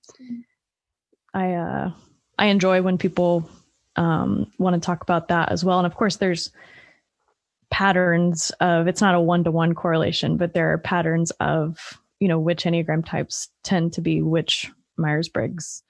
I 1.34 1.52
uh, 1.52 1.90
I 2.38 2.46
enjoy 2.46 2.82
when 2.82 2.98
people 2.98 3.48
um, 3.96 4.52
want 4.58 4.74
to 4.74 4.84
talk 4.84 5.02
about 5.02 5.28
that 5.28 5.50
as 5.50 5.64
well. 5.64 5.78
And 5.78 5.86
of 5.86 5.94
course, 5.94 6.16
there's 6.16 6.50
patterns 7.70 8.50
of 8.60 8.86
it's 8.86 9.00
not 9.00 9.14
a 9.14 9.20
one-to-one 9.20 9.74
correlation 9.74 10.36
but 10.36 10.54
there 10.54 10.72
are 10.72 10.78
patterns 10.78 11.30
of 11.40 11.98
you 12.20 12.28
know 12.28 12.38
which 12.38 12.64
enneagram 12.64 13.04
types 13.04 13.48
tend 13.64 13.92
to 13.92 14.00
be 14.00 14.22
which 14.22 14.70
myers-briggs 14.96 15.82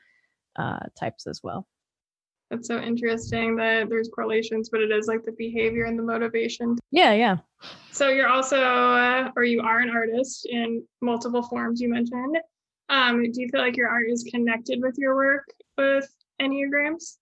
uh, 0.59 0.79
types 0.99 1.27
as 1.27 1.43
well 1.43 1.67
that's 2.51 2.69
so 2.69 2.79
interesting 2.81 3.57
that 3.57 3.89
there's 3.89 4.09
correlations 4.15 4.69
but 4.71 4.81
it 4.81 4.91
is 4.91 5.07
like 5.07 5.25
the 5.25 5.33
behavior 5.33 5.85
and 5.85 5.99
the 5.99 6.03
motivation. 6.03 6.77
Yeah 6.91 7.13
yeah. 7.13 7.37
So 7.93 8.09
you're 8.09 8.29
also 8.29 8.61
uh, 8.63 9.31
or 9.37 9.45
you 9.45 9.61
are 9.61 9.81
an 9.81 9.91
artist 9.91 10.47
in 10.51 10.83
multiple 11.01 11.43
forms 11.43 11.81
you 11.81 11.89
mentioned. 11.89 12.39
Um, 12.89 13.31
do 13.33 13.41
you 13.41 13.49
feel 13.49 13.61
like 13.61 13.77
your 13.77 13.89
art 13.89 14.09
is 14.09 14.23
connected 14.31 14.81
with 14.81 14.95
your 14.97 15.17
work 15.17 15.45
with 15.77 16.09
enneagrams? 16.41 17.17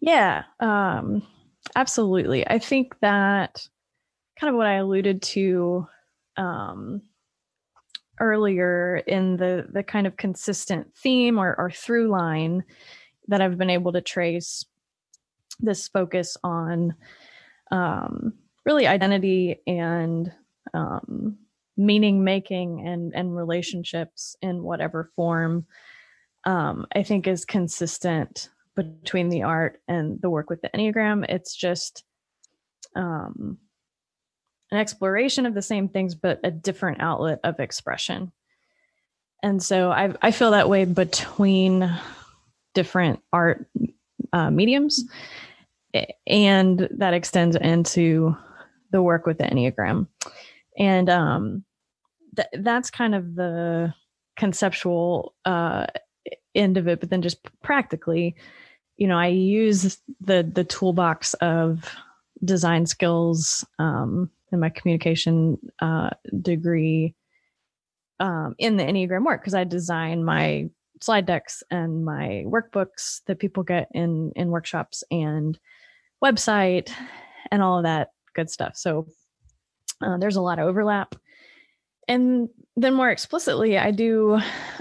Yeah 0.00 0.44
um 0.60 1.22
Absolutely. 1.76 2.46
I 2.46 2.58
think 2.58 2.98
that 3.00 3.66
kind 4.38 4.50
of 4.50 4.56
what 4.56 4.66
I 4.66 4.74
alluded 4.74 5.22
to 5.22 5.86
um, 6.36 7.02
earlier 8.18 8.96
in 9.06 9.36
the 9.36 9.66
the 9.72 9.82
kind 9.82 10.06
of 10.06 10.16
consistent 10.16 10.94
theme 10.96 11.38
or, 11.38 11.54
or 11.58 11.70
through 11.70 12.08
line 12.08 12.64
that 13.30 13.40
I've 13.40 13.58
been 13.58 13.70
able 13.70 13.92
to 13.92 14.00
trace 14.00 14.64
this 15.58 15.88
focus 15.88 16.36
on 16.44 16.94
um, 17.70 18.34
really 18.64 18.86
identity 18.86 19.60
and 19.66 20.32
um, 20.74 21.38
meaning 21.76 22.22
making 22.22 22.86
and 22.86 23.12
and 23.14 23.34
relationships 23.34 24.36
in 24.42 24.62
whatever 24.62 25.10
form 25.16 25.66
um, 26.44 26.86
I 26.94 27.02
think 27.02 27.26
is 27.26 27.44
consistent 27.44 28.50
between 28.74 29.28
the 29.28 29.42
art 29.42 29.80
and 29.88 30.20
the 30.20 30.30
work 30.30 30.50
with 30.50 30.62
the 30.62 30.70
Enneagram. 30.70 31.26
It's 31.28 31.54
just 31.54 32.04
um, 32.96 33.58
an 34.70 34.78
exploration 34.78 35.46
of 35.46 35.54
the 35.54 35.62
same 35.62 35.88
things, 35.88 36.14
but 36.14 36.40
a 36.44 36.50
different 36.50 37.00
outlet 37.00 37.40
of 37.44 37.60
expression. 37.60 38.32
And 39.42 39.62
so 39.62 39.90
I, 39.90 40.14
I 40.22 40.30
feel 40.30 40.52
that 40.52 40.68
way 40.68 40.84
between 40.84 41.90
different 42.74 43.20
art 43.32 43.68
uh, 44.32 44.50
mediums, 44.50 45.04
and 46.26 46.88
that 46.90 47.14
extends 47.14 47.56
into 47.56 48.36
the 48.90 49.02
work 49.02 49.26
with 49.26 49.38
the 49.38 49.44
Enneagram. 49.44 50.06
And 50.78 51.08
um, 51.10 51.64
th- 52.36 52.48
that's 52.64 52.90
kind 52.90 53.14
of 53.14 53.34
the 53.34 53.92
conceptual 54.36 55.34
uh, 55.44 55.86
end 56.54 56.76
of 56.76 56.88
it, 56.88 57.00
but 57.00 57.10
then 57.10 57.22
just 57.22 57.38
practically, 57.62 58.34
you 58.96 59.06
know, 59.06 59.18
I 59.18 59.28
use 59.28 59.98
the 60.20 60.42
the 60.42 60.64
toolbox 60.64 61.34
of 61.34 61.84
design 62.44 62.86
skills 62.86 63.64
um, 63.78 64.30
in 64.52 64.60
my 64.60 64.70
communication 64.70 65.58
uh, 65.80 66.10
degree 66.40 67.14
um, 68.18 68.54
in 68.58 68.76
the 68.76 68.84
Enneagram 68.84 69.24
work 69.24 69.40
because 69.40 69.54
I 69.54 69.64
design 69.64 70.24
my 70.24 70.68
slide 71.00 71.26
decks 71.26 71.62
and 71.70 72.04
my 72.04 72.44
workbooks 72.46 73.20
that 73.26 73.38
people 73.38 73.62
get 73.62 73.88
in 73.92 74.32
in 74.36 74.50
workshops 74.50 75.02
and 75.10 75.58
website 76.22 76.90
and 77.50 77.62
all 77.62 77.78
of 77.78 77.84
that 77.84 78.10
good 78.34 78.50
stuff. 78.50 78.76
So 78.76 79.06
uh, 80.02 80.18
there's 80.18 80.36
a 80.36 80.42
lot 80.42 80.58
of 80.58 80.68
overlap. 80.68 81.14
And 82.08 82.48
then 82.76 82.94
more 82.94 83.10
explicitly 83.10 83.76
i 83.76 83.90
do 83.90 84.34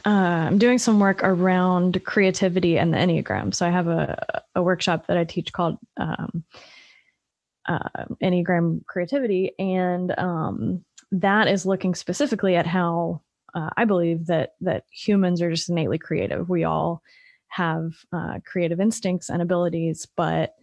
uh, 0.06 0.10
i'm 0.48 0.58
doing 0.58 0.78
some 0.78 1.00
work 1.00 1.22
around 1.24 2.02
creativity 2.06 2.78
and 2.78 2.94
the 2.94 2.98
enneagram. 2.98 3.54
So 3.54 3.66
i 3.66 3.70
have 3.70 3.88
a, 3.88 4.44
a 4.56 4.64
workshop 4.64 5.08
that 5.08 5.18
i 5.18 5.24
teach 5.24 5.52
called 5.52 5.78
um, 6.00 6.44
uh, 7.70 8.06
enneagram 8.22 8.86
creativity. 8.88 9.52
And 9.60 10.18
um, 10.18 10.84
that 11.12 11.48
is 11.48 11.66
looking 11.66 11.96
specifically 11.96 12.56
at 12.56 12.66
how 12.66 13.22
uh, 13.54 13.70
i 13.78 13.86
believe 13.86 14.26
that 14.28 14.54
that 14.62 14.84
humans 14.92 15.42
are 15.42 15.50
just 15.50 15.70
innately 15.70 15.98
creative 15.98 16.50
we 16.50 16.64
all 16.64 17.02
have 17.48 17.94
uh, 18.14 18.40
creative 18.46 18.80
instincts 18.80 19.30
and 19.30 19.42
abilities 19.42 20.08
but 20.16 20.56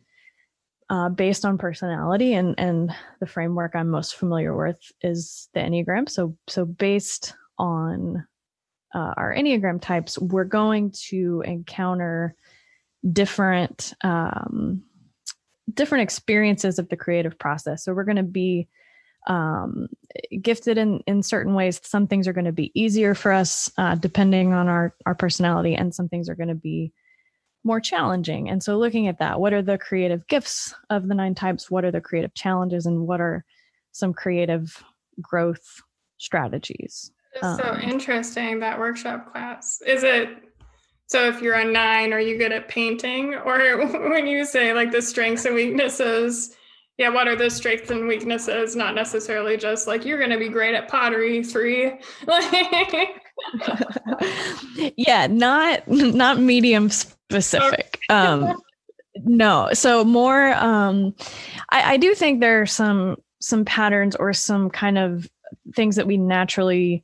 uh, 0.88 1.08
based 1.08 1.44
on 1.44 1.58
personality 1.58 2.34
and 2.34 2.54
and 2.58 2.94
the 3.20 3.26
framework 3.26 3.74
I'm 3.74 3.90
most 3.90 4.14
familiar 4.14 4.56
with 4.56 4.78
is 5.02 5.48
the 5.52 5.60
Enneagram. 5.60 6.08
So 6.08 6.36
so 6.46 6.64
based 6.64 7.34
on 7.58 8.24
uh, 8.94 9.14
our 9.16 9.34
Enneagram 9.34 9.80
types, 9.80 10.18
we're 10.18 10.44
going 10.44 10.92
to 11.08 11.42
encounter 11.44 12.34
different 13.12 13.94
um, 14.02 14.82
different 15.74 16.02
experiences 16.02 16.78
of 16.78 16.88
the 16.88 16.96
creative 16.96 17.38
process. 17.38 17.84
So 17.84 17.92
we're 17.92 18.04
going 18.04 18.16
to 18.16 18.22
be 18.22 18.68
um, 19.26 19.88
gifted 20.40 20.78
in 20.78 21.00
in 21.06 21.22
certain 21.22 21.54
ways. 21.54 21.80
Some 21.82 22.06
things 22.06 22.28
are 22.28 22.32
going 22.32 22.44
to 22.44 22.52
be 22.52 22.72
easier 22.74 23.14
for 23.14 23.32
us 23.32 23.70
uh, 23.78 23.94
depending 23.94 24.52
on 24.52 24.68
our 24.68 24.94
our 25.04 25.14
personality, 25.14 25.74
and 25.74 25.94
some 25.94 26.08
things 26.08 26.28
are 26.28 26.34
going 26.34 26.48
to 26.48 26.54
be 26.54 26.92
more 27.64 27.80
challenging. 27.80 28.48
And 28.48 28.62
so 28.62 28.78
looking 28.78 29.08
at 29.08 29.18
that, 29.18 29.40
what 29.40 29.52
are 29.52 29.62
the 29.62 29.76
creative 29.76 30.26
gifts 30.28 30.72
of 30.88 31.08
the 31.08 31.14
nine 31.14 31.34
types? 31.34 31.70
What 31.70 31.84
are 31.84 31.90
the 31.90 32.00
creative 32.00 32.32
challenges 32.32 32.86
and 32.86 33.06
what 33.06 33.20
are 33.20 33.44
some 33.90 34.14
creative 34.14 34.82
growth 35.20 35.82
strategies? 36.18 37.10
It's 37.34 37.44
um, 37.44 37.58
so 37.58 37.76
interesting 37.78 38.60
that 38.60 38.78
workshop 38.78 39.32
class. 39.32 39.82
Is 39.84 40.04
it 40.04 40.28
so 41.08 41.28
if 41.28 41.40
you're 41.40 41.54
a 41.54 41.64
nine, 41.64 42.12
are 42.12 42.20
you 42.20 42.36
good 42.36 42.52
at 42.52 42.68
painting? 42.68 43.34
Or 43.34 43.86
when 44.10 44.26
you 44.26 44.44
say 44.44 44.72
like 44.72 44.92
the 44.92 45.02
strengths 45.02 45.44
and 45.44 45.54
weaknesses, 45.54 46.56
yeah, 46.98 47.10
what 47.10 47.28
are 47.28 47.36
the 47.36 47.50
strengths 47.50 47.90
and 47.90 48.08
weaknesses? 48.08 48.74
Not 48.74 48.94
necessarily 48.94 49.56
just 49.56 49.86
like 49.86 50.04
you're 50.04 50.18
going 50.18 50.30
to 50.30 50.38
be 50.38 50.48
great 50.48 50.74
at 50.74 50.88
pottery 50.88 51.44
three. 51.44 51.92
yeah, 54.96 55.26
not 55.26 55.86
not 55.88 56.40
medium 56.40 56.90
specific. 56.90 57.98
Um, 58.08 58.54
no, 59.24 59.70
so 59.72 60.04
more. 60.04 60.54
Um, 60.54 61.12
I, 61.70 61.94
I 61.94 61.96
do 61.96 62.14
think 62.14 62.40
there 62.40 62.62
are 62.62 62.66
some 62.66 63.16
some 63.40 63.64
patterns 63.64 64.14
or 64.14 64.32
some 64.32 64.70
kind 64.70 64.96
of 64.96 65.28
things 65.74 65.96
that 65.96 66.06
we 66.06 66.16
naturally 66.16 67.02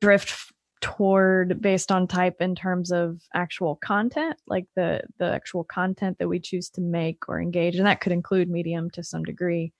drift 0.00 0.52
toward 0.86 1.60
based 1.60 1.90
on 1.90 2.06
type 2.06 2.36
in 2.40 2.54
terms 2.54 2.92
of 2.92 3.20
actual 3.34 3.74
content 3.74 4.36
like 4.46 4.66
the 4.76 5.00
the 5.18 5.24
actual 5.24 5.64
content 5.64 6.16
that 6.16 6.28
we 6.28 6.38
choose 6.38 6.70
to 6.70 6.80
make 6.80 7.28
or 7.28 7.40
engage 7.40 7.74
and 7.74 7.88
that 7.88 8.00
could 8.00 8.12
include 8.12 8.48
medium 8.48 8.88
to 8.88 9.02
some 9.02 9.24
degree. 9.24 9.72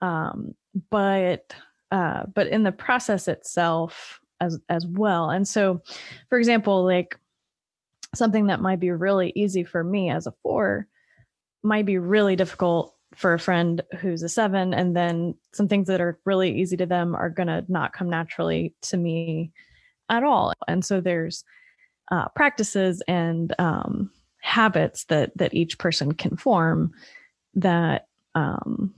Um, 0.00 0.54
but 0.88 1.52
uh, 1.90 2.26
but 2.32 2.46
in 2.46 2.62
the 2.62 2.70
process 2.70 3.26
itself 3.26 4.20
as 4.40 4.60
as 4.68 4.86
well. 4.86 5.30
And 5.30 5.48
so 5.48 5.82
for 6.28 6.38
example 6.38 6.84
like 6.84 7.18
something 8.14 8.46
that 8.46 8.60
might 8.60 8.78
be 8.78 8.92
really 8.92 9.32
easy 9.34 9.64
for 9.64 9.82
me 9.82 10.10
as 10.10 10.28
a 10.28 10.34
four 10.44 10.86
might 11.64 11.86
be 11.86 11.98
really 11.98 12.36
difficult 12.36 12.94
for 13.16 13.34
a 13.34 13.38
friend 13.38 13.82
who's 13.98 14.22
a 14.22 14.28
seven 14.28 14.74
and 14.74 14.94
then 14.94 15.34
some 15.52 15.66
things 15.66 15.88
that 15.88 16.00
are 16.00 16.20
really 16.24 16.60
easy 16.60 16.76
to 16.76 16.86
them 16.86 17.16
are 17.16 17.30
going 17.30 17.48
to 17.48 17.64
not 17.66 17.92
come 17.92 18.08
naturally 18.08 18.72
to 18.82 18.96
me 18.96 19.50
at 20.10 20.24
all. 20.24 20.52
And 20.68 20.84
so 20.84 21.00
there's 21.00 21.44
uh, 22.10 22.28
practices 22.34 23.02
and 23.08 23.54
um, 23.58 24.10
habits 24.42 25.04
that 25.04 25.36
that 25.36 25.54
each 25.54 25.78
person 25.78 26.12
can 26.12 26.36
form 26.36 26.92
that 27.54 28.06
um, 28.34 28.94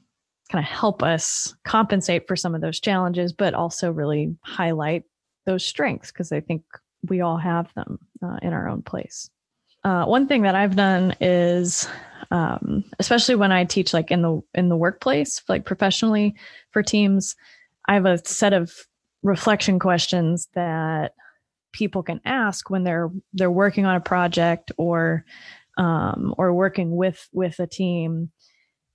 kind 0.50 0.64
of 0.64 0.70
help 0.70 1.02
us 1.02 1.54
compensate 1.64 2.26
for 2.26 2.36
some 2.36 2.54
of 2.54 2.60
those 2.60 2.80
challenges, 2.80 3.32
but 3.32 3.54
also 3.54 3.90
really 3.90 4.36
highlight 4.42 5.04
those 5.46 5.64
strengths 5.64 6.12
because 6.12 6.32
I 6.32 6.40
think 6.40 6.62
we 7.08 7.20
all 7.20 7.38
have 7.38 7.72
them 7.74 7.98
uh, 8.22 8.36
in 8.42 8.52
our 8.52 8.68
own 8.68 8.82
place. 8.82 9.30
Uh, 9.84 10.04
one 10.04 10.28
thing 10.28 10.42
that 10.42 10.54
I've 10.54 10.76
done 10.76 11.14
is, 11.20 11.88
um, 12.30 12.84
especially 13.00 13.34
when 13.34 13.50
I 13.50 13.64
teach 13.64 13.92
like 13.92 14.10
in 14.10 14.22
the 14.22 14.40
in 14.54 14.68
the 14.68 14.76
workplace, 14.76 15.42
like 15.48 15.64
professionally 15.64 16.36
for 16.70 16.82
teams, 16.82 17.34
I 17.88 17.94
have 17.94 18.06
a 18.06 18.24
set 18.24 18.52
of 18.52 18.72
reflection 19.22 19.78
questions 19.78 20.48
that 20.54 21.14
people 21.72 22.02
can 22.02 22.20
ask 22.24 22.70
when 22.70 22.84
they're 22.84 23.10
they're 23.32 23.50
working 23.50 23.86
on 23.86 23.96
a 23.96 24.00
project 24.00 24.72
or 24.76 25.24
um, 25.78 26.34
or 26.38 26.52
working 26.52 26.96
with 26.96 27.28
with 27.32 27.58
a 27.58 27.66
team. 27.66 28.30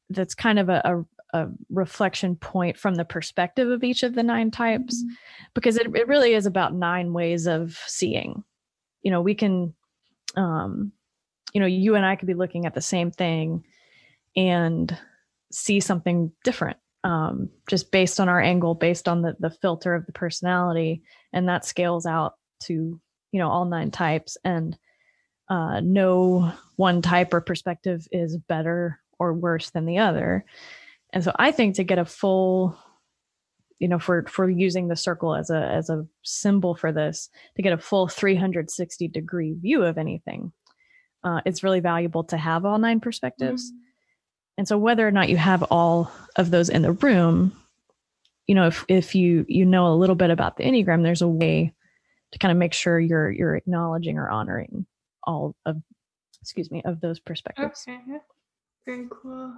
That's 0.10 0.36
kind 0.36 0.58
of 0.58 0.70
a, 0.70 1.06
a, 1.34 1.38
a, 1.38 1.48
reflection 1.70 2.38
point 2.38 2.78
from 2.78 2.96
the 2.96 3.04
perspective 3.04 3.70
of 3.70 3.84
each 3.84 4.04
of 4.04 4.16
the 4.16 4.24
nine 4.24 4.52
types 4.52 5.04
mm-hmm. 5.04 5.14
because 5.54 5.76
it, 5.76 5.88
it 5.94 6.08
really 6.08 6.34
is 6.34 6.46
about 6.46 6.74
nine 6.74 7.12
ways 7.12 7.46
of 7.46 7.78
seeing. 7.88 8.44
You 9.02 9.12
know 9.12 9.22
we 9.22 9.36
can 9.36 9.74
um 10.36 10.92
you 11.54 11.62
know 11.62 11.68
you 11.68 11.96
and 11.96 12.06
i 12.06 12.16
could 12.16 12.28
be 12.28 12.34
looking 12.34 12.66
at 12.66 12.74
the 12.74 12.82
same 12.82 13.12
thing 13.12 13.64
and 14.36 14.98
see 15.52 15.80
something 15.80 16.32
different 16.44 16.78
um, 17.08 17.50
just 17.70 17.90
based 17.90 18.20
on 18.20 18.28
our 18.28 18.42
angle, 18.42 18.76
based 18.76 19.08
on 19.08 19.22
the 19.22 19.36
the 19.40 19.50
filter 19.50 19.96
of 19.96 20.06
the 20.06 20.12
personality, 20.12 21.04
and 21.32 21.48
that 21.48 21.64
scales 21.64 22.06
out 22.06 22.34
to 22.64 23.00
you 23.32 23.40
know 23.40 23.50
all 23.50 23.64
nine 23.64 23.92
types. 23.92 24.38
And 24.44 24.78
uh, 25.50 25.80
no 25.80 26.52
one 26.76 27.02
type 27.02 27.34
or 27.34 27.40
perspective 27.40 28.06
is 28.12 28.36
better 28.36 29.00
or 29.20 29.34
worse 29.34 29.70
than 29.70 29.86
the 29.86 30.00
other. 30.00 30.44
And 31.14 31.24
so 31.24 31.32
I 31.38 31.52
think 31.52 31.76
to 31.76 31.86
get 31.86 31.98
a 31.98 32.04
full 32.04 32.78
you 33.80 33.88
know 33.88 34.00
for 34.00 34.26
for 34.28 34.50
using 34.50 34.90
the 34.90 34.98
circle 34.98 35.34
as 35.34 35.50
a 35.50 35.62
as 35.62 35.90
a 35.90 36.06
symbol 36.24 36.76
for 36.76 36.92
this 36.92 37.30
to 37.56 37.62
get 37.62 37.72
a 37.72 37.78
full 37.78 38.10
360 38.10 39.08
degree 39.08 39.54
view 39.54 39.84
of 39.84 40.00
anything 40.00 40.52
uh, 41.24 41.42
it's 41.46 41.62
really 41.62 41.80
valuable 41.80 42.24
to 42.24 42.38
have 42.38 42.66
all 42.66 42.80
nine 42.80 43.00
perspectives 43.00 43.72
mm-hmm. 43.72 43.87
And 44.58 44.68
so 44.68 44.78
whether 44.78 45.08
or 45.08 45.12
not 45.12 45.30
you 45.30 45.38
have 45.38 45.64
all 45.64 46.12
of 46.36 46.50
those 46.50 46.70
in 46.70 46.82
the 46.82 46.94
room, 46.94 47.52
you 48.48 48.56
know, 48.56 48.68
if 48.68 48.86
if 48.88 49.14
you 49.14 49.46
you 49.48 49.66
know 49.66 49.88
a 49.88 49.96
little 49.96 50.16
bit 50.16 50.30
about 50.30 50.58
the 50.58 50.64
Enneagram, 50.64 51.04
there's 51.04 51.22
a 51.22 51.28
way 51.28 51.74
to 52.32 52.40
kind 52.40 52.52
of 52.52 52.58
make 52.58 52.74
sure 52.74 53.00
you're 53.00 53.32
you're 53.32 53.56
acknowledging 53.56 54.18
or 54.18 54.30
honoring 54.30 54.86
all 55.24 55.56
of 55.66 55.82
excuse 56.42 56.72
me 56.72 56.82
of 56.86 57.02
those 57.02 57.20
perspectives. 57.20 57.86
Okay. 57.88 58.00
Very 58.86 59.08
cool. 59.10 59.54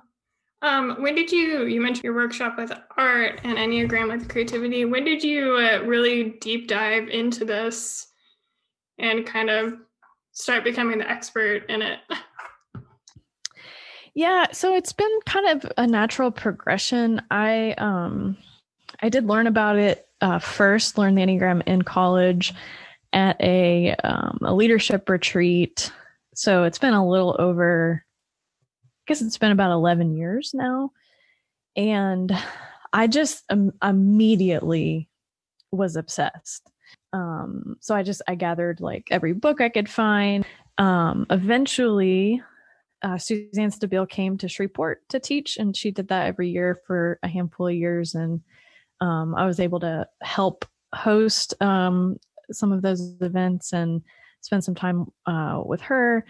Um, 0.61 1.01
when 1.01 1.15
did 1.15 1.31
you 1.31 1.65
you 1.65 1.79
mentioned 1.79 2.03
your 2.03 2.15
workshop 2.15 2.57
with 2.57 2.71
art 2.97 3.39
and 3.43 3.57
Enneagram 3.57 4.09
with 4.09 4.27
creativity? 4.27 4.85
When 4.85 5.05
did 5.05 5.23
you 5.23 5.55
uh, 5.55 5.83
really 5.85 6.31
deep 6.41 6.67
dive 6.67 7.07
into 7.07 7.45
this 7.45 8.07
and 8.97 9.25
kind 9.25 9.49
of 9.49 9.75
start 10.33 10.63
becoming 10.63 10.97
the 10.97 11.09
expert 11.09 11.69
in 11.69 11.81
it? 11.81 11.99
Yeah, 14.19 14.47
so 14.51 14.75
it's 14.75 14.91
been 14.91 15.19
kind 15.25 15.47
of 15.47 15.71
a 15.77 15.87
natural 15.87 16.29
progression. 16.29 17.21
I 17.31 17.71
um 17.77 18.35
I 19.01 19.07
did 19.07 19.25
learn 19.25 19.47
about 19.47 19.77
it 19.77 20.09
uh, 20.19 20.39
first, 20.39 20.97
learned 20.97 21.17
the 21.17 21.21
Enneagram 21.21 21.63
in 21.65 21.83
college 21.83 22.53
at 23.13 23.39
a 23.39 23.95
um, 24.03 24.39
a 24.41 24.53
leadership 24.53 25.07
retreat. 25.07 25.93
So 26.35 26.65
it's 26.65 26.79
been 26.79 26.95
a 26.95 27.07
little 27.07 27.33
over 27.39 28.03
I 28.83 29.03
guess 29.07 29.21
it's 29.21 29.37
been 29.37 29.53
about 29.53 29.71
11 29.71 30.17
years 30.17 30.51
now. 30.53 30.91
And 31.77 32.37
I 32.91 33.07
just 33.07 33.45
um, 33.49 33.71
immediately 33.81 35.07
was 35.71 35.95
obsessed. 35.95 36.69
Um, 37.13 37.77
so 37.79 37.95
I 37.95 38.03
just 38.03 38.21
I 38.27 38.35
gathered 38.35 38.81
like 38.81 39.07
every 39.11 39.31
book 39.31 39.61
I 39.61 39.69
could 39.69 39.87
find. 39.87 40.45
Um, 40.77 41.25
eventually, 41.29 42.43
uh, 43.01 43.17
Suzanne 43.17 43.71
Stabile 43.71 44.09
came 44.09 44.37
to 44.37 44.49
Shreveport 44.49 45.07
to 45.09 45.19
teach, 45.19 45.57
and 45.57 45.75
she 45.75 45.91
did 45.91 46.07
that 46.09 46.27
every 46.27 46.49
year 46.49 46.79
for 46.85 47.19
a 47.23 47.27
handful 47.27 47.67
of 47.67 47.75
years. 47.75 48.15
And 48.15 48.41
um, 49.01 49.35
I 49.35 49.45
was 49.45 49.59
able 49.59 49.79
to 49.81 50.07
help 50.21 50.65
host 50.93 51.53
um, 51.61 52.19
some 52.51 52.71
of 52.71 52.81
those 52.81 53.15
events 53.21 53.73
and 53.73 54.01
spend 54.41 54.63
some 54.63 54.75
time 54.75 55.07
uh, 55.25 55.61
with 55.65 55.81
her. 55.81 56.25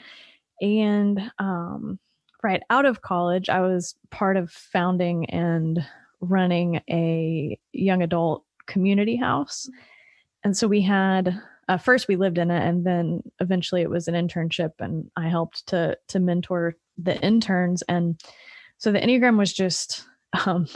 And 0.62 1.32
um, 1.40 2.00
right 2.44 2.62
out 2.70 2.86
of 2.86 3.02
college, 3.02 3.50
I 3.50 3.62
was 3.62 3.96
part 4.12 4.38
of 4.38 4.52
founding 4.52 5.30
and 5.30 5.84
running 6.22 6.82
a 6.90 7.58
young 7.72 8.04
adult 8.04 8.44
community 8.68 9.16
house. 9.16 9.70
And 10.44 10.56
so 10.56 10.68
we 10.68 10.82
had 10.82 11.42
uh, 11.70 11.78
first 11.78 12.10
we 12.10 12.18
lived 12.18 12.38
in 12.38 12.52
it 12.52 12.62
and 12.68 12.86
then 12.86 13.24
eventually 13.40 13.82
it 13.82 13.90
was 13.90 14.10
an 14.10 14.16
internship 14.16 14.72
and 14.80 15.10
i 15.16 15.30
helped 15.30 15.66
to 15.68 15.98
to 16.10 16.20
mentor 16.20 16.76
the 17.04 17.20
interns. 17.22 17.82
And 17.84 18.22
so 18.78 18.92
the 18.92 19.00
enneagram 19.00 19.38
was 19.38 19.54
just 19.54 20.06
um, 20.46 20.68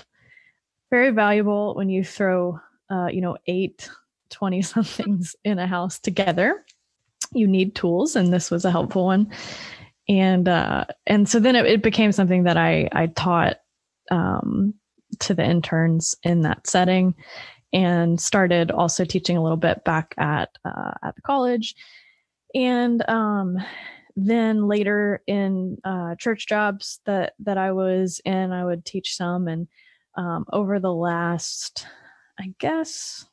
very 0.89 1.11
valuable 1.11 1.75
when 1.75 1.89
you 1.89 2.03
throw 2.03 2.59
uh, 2.89 3.07
you 3.07 3.21
know 3.21 3.37
eight 3.47 3.89
20 4.29 4.61
somethings 4.61 5.35
in 5.43 5.59
a 5.59 5.67
house 5.67 5.99
together. 5.99 6.65
You 7.33 7.47
need 7.47 7.75
tools 7.75 8.15
and 8.15 8.31
this 8.31 8.51
was 8.51 8.65
a 8.65 8.71
helpful 8.71 9.05
one. 9.05 9.31
And 10.09 10.49
uh 10.49 10.85
and 11.07 11.29
so 11.29 11.39
then 11.39 11.55
it, 11.55 11.65
it 11.65 11.81
became 11.81 12.11
something 12.11 12.43
that 12.43 12.57
i 12.57 12.89
i 12.91 13.07
taught 13.07 13.55
um 14.11 14.73
to 15.19 15.33
the 15.33 15.45
interns 15.45 16.13
in 16.23 16.41
that 16.41 16.67
setting 16.67 17.15
and 17.73 18.21
started 18.21 18.69
also 18.71 19.03
teaching 19.03 19.35
a 19.35 19.41
little 19.41 19.57
bit 19.57 19.83
back 19.83 20.13
at 20.17 20.49
uh, 20.63 20.91
at 21.03 21.15
the 21.15 21.21
college. 21.21 21.75
And 22.55 23.07
um, 23.09 23.57
then 24.15 24.67
later 24.67 25.23
in 25.25 25.77
uh, 25.83 26.15
church 26.15 26.47
jobs 26.47 26.99
that 27.05 27.33
that 27.39 27.57
I 27.57 27.71
was 27.71 28.21
in, 28.25 28.51
I 28.51 28.63
would 28.63 28.85
teach 28.85 29.17
some, 29.17 29.47
and 29.47 29.67
um, 30.15 30.45
over 30.53 30.79
the 30.79 30.93
last, 30.93 31.87
I 32.39 32.53
guess, 32.59 33.25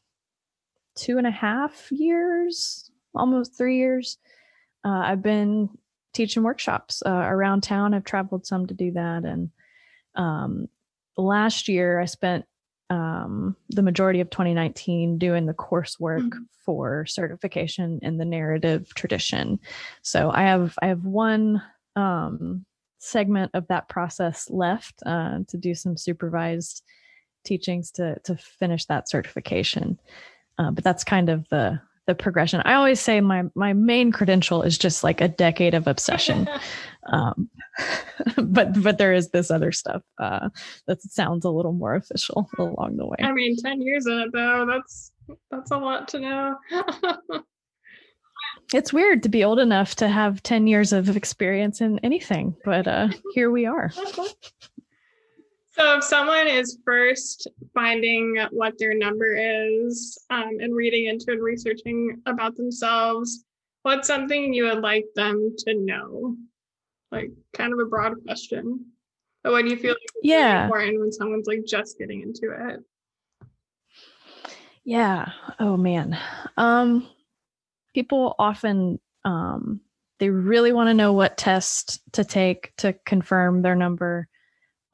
two 0.97 1.19
and 1.19 1.27
a 1.27 1.31
half 1.31 1.93
years, 1.93 2.91
almost 3.15 3.59
three 3.59 3.77
years, 3.77 4.17
uh, 4.85 5.03
I've 5.05 5.23
been 5.23 5.69
teaching 6.15 6.43
workshops 6.43 7.03
uh, 7.05 7.11
around 7.11 7.63
town. 7.63 7.93
I've 7.93 8.05
traveled 8.05 8.47
some 8.47 8.67
to 8.67 8.75
do 8.75 8.93
that, 8.93 9.25
and 9.25 9.51
um, 10.15 10.67
last 11.19 11.69
year 11.69 12.01
I 12.01 12.07
spent 12.07 12.47
um, 12.91 13.57
the 13.71 13.83
majority 13.83 14.21
of 14.21 14.31
2019 14.31 15.17
doing 15.17 15.47
the 15.47 15.55
coursework 15.55 16.21
mm-hmm. 16.21 16.43
for 16.65 17.07
certification 17.07 18.01
in 18.03 18.19
the 18.19 18.25
narrative 18.25 18.93
tradition. 18.95 19.61
So 20.03 20.31
I 20.31 20.43
have 20.43 20.77
I 20.83 20.89
have 20.89 21.05
one 21.05 21.63
um, 21.97 22.67
segment 22.99 23.53
of 23.55 23.67
that 23.69 23.89
process 23.89 24.51
left 24.51 25.03
uh, 25.07 25.39
to 25.49 25.57
do 25.57 25.75
some 25.75 25.97
supervised 25.97 26.83
teachings 27.45 27.91
to 27.93 28.19
to 28.25 28.37
finish 28.37 28.85
that 28.87 29.09
certification. 29.09 29.99
Uh, 30.59 30.73
but 30.73 30.85
that's 30.85 31.05
kind 31.05 31.31
of 31.31 31.49
the 31.49 31.81
the 32.11 32.23
progression. 32.23 32.61
I 32.65 32.75
always 32.75 33.01
say 33.01 33.21
my 33.21 33.45
my 33.55 33.73
main 33.73 34.11
credential 34.11 34.63
is 34.63 34.77
just 34.77 35.05
like 35.05 35.21
a 35.21 35.29
decade 35.29 35.75
of 35.75 35.87
obsession. 35.87 36.49
um, 37.13 37.49
but 38.37 38.83
but 38.83 38.99
there 38.99 39.15
is 39.15 39.31
this 39.31 39.51
other 39.51 39.71
stuff 39.71 40.03
uh, 40.19 40.49
that 40.87 41.01
sounds 41.03 41.45
a 41.45 41.51
little 41.51 41.73
more 41.73 41.95
official 41.95 42.49
along 42.59 42.97
the 42.97 43.07
way. 43.07 43.19
I 43.21 43.33
mean, 43.33 43.57
ten 43.57 43.81
years 43.81 44.07
in 44.07 44.19
it 44.19 44.33
though, 44.33 44.67
that's 44.69 45.13
that's 45.51 45.71
a 45.71 45.79
lot 45.79 46.09
to 46.09 46.19
know. 46.19 46.57
it's 48.75 48.93
weird 48.93 49.23
to 49.23 49.29
be 49.29 49.45
old 49.45 49.61
enough 49.61 49.95
to 49.97 50.09
have 50.09 50.43
10 50.43 50.67
years 50.67 50.93
of 50.93 51.17
experience 51.17 51.81
in 51.81 52.01
anything, 52.01 52.57
but 52.65 52.89
uh, 52.89 53.07
here 53.35 53.49
we 53.49 53.65
are. 53.65 53.93
So, 53.93 54.27
if 55.99 56.03
someone 56.03 56.49
is 56.49 56.79
first 56.85 57.47
finding 57.81 58.37
what 58.51 58.79
their 58.79 58.95
number 58.95 59.35
is 59.35 60.19
um, 60.29 60.59
and 60.61 60.77
reading 60.77 61.07
into 61.07 61.33
and 61.33 61.43
researching 61.43 62.21
about 62.27 62.55
themselves, 62.55 63.47
what's 63.85 64.07
something 64.07 64.53
you 64.53 64.65
would 64.65 64.83
like 64.83 65.07
them 65.15 65.55
to 65.57 65.73
know? 65.75 66.37
Like, 67.11 67.31
kind 67.55 67.73
of 67.73 67.79
a 67.79 67.87
broad 67.87 68.23
question. 68.27 68.85
But 69.43 69.53
what 69.53 69.65
do 69.65 69.71
you 69.71 69.79
feel 69.79 69.93
like 69.93 70.23
yeah. 70.23 70.65
important 70.65 71.01
when 71.01 71.11
someone's 71.11 71.47
like 71.47 71.65
just 71.67 71.99
getting 71.99 72.21
into 72.21 72.51
it? 72.51 72.81
Yeah. 74.85 75.31
Oh 75.59 75.79
man. 75.79 76.19
Um, 76.59 77.09
people 77.95 78.35
often 78.39 79.01
um, 79.25 79.81
they 80.19 80.29
really 80.29 80.73
want 80.73 80.89
to 80.89 80.95
know 80.95 81.15
what 81.15 81.39
test 81.39 82.01
to 82.13 82.25
take 82.25 82.77
to 82.77 82.93
confirm 83.07 83.63
their 83.63 83.75
number 83.75 84.29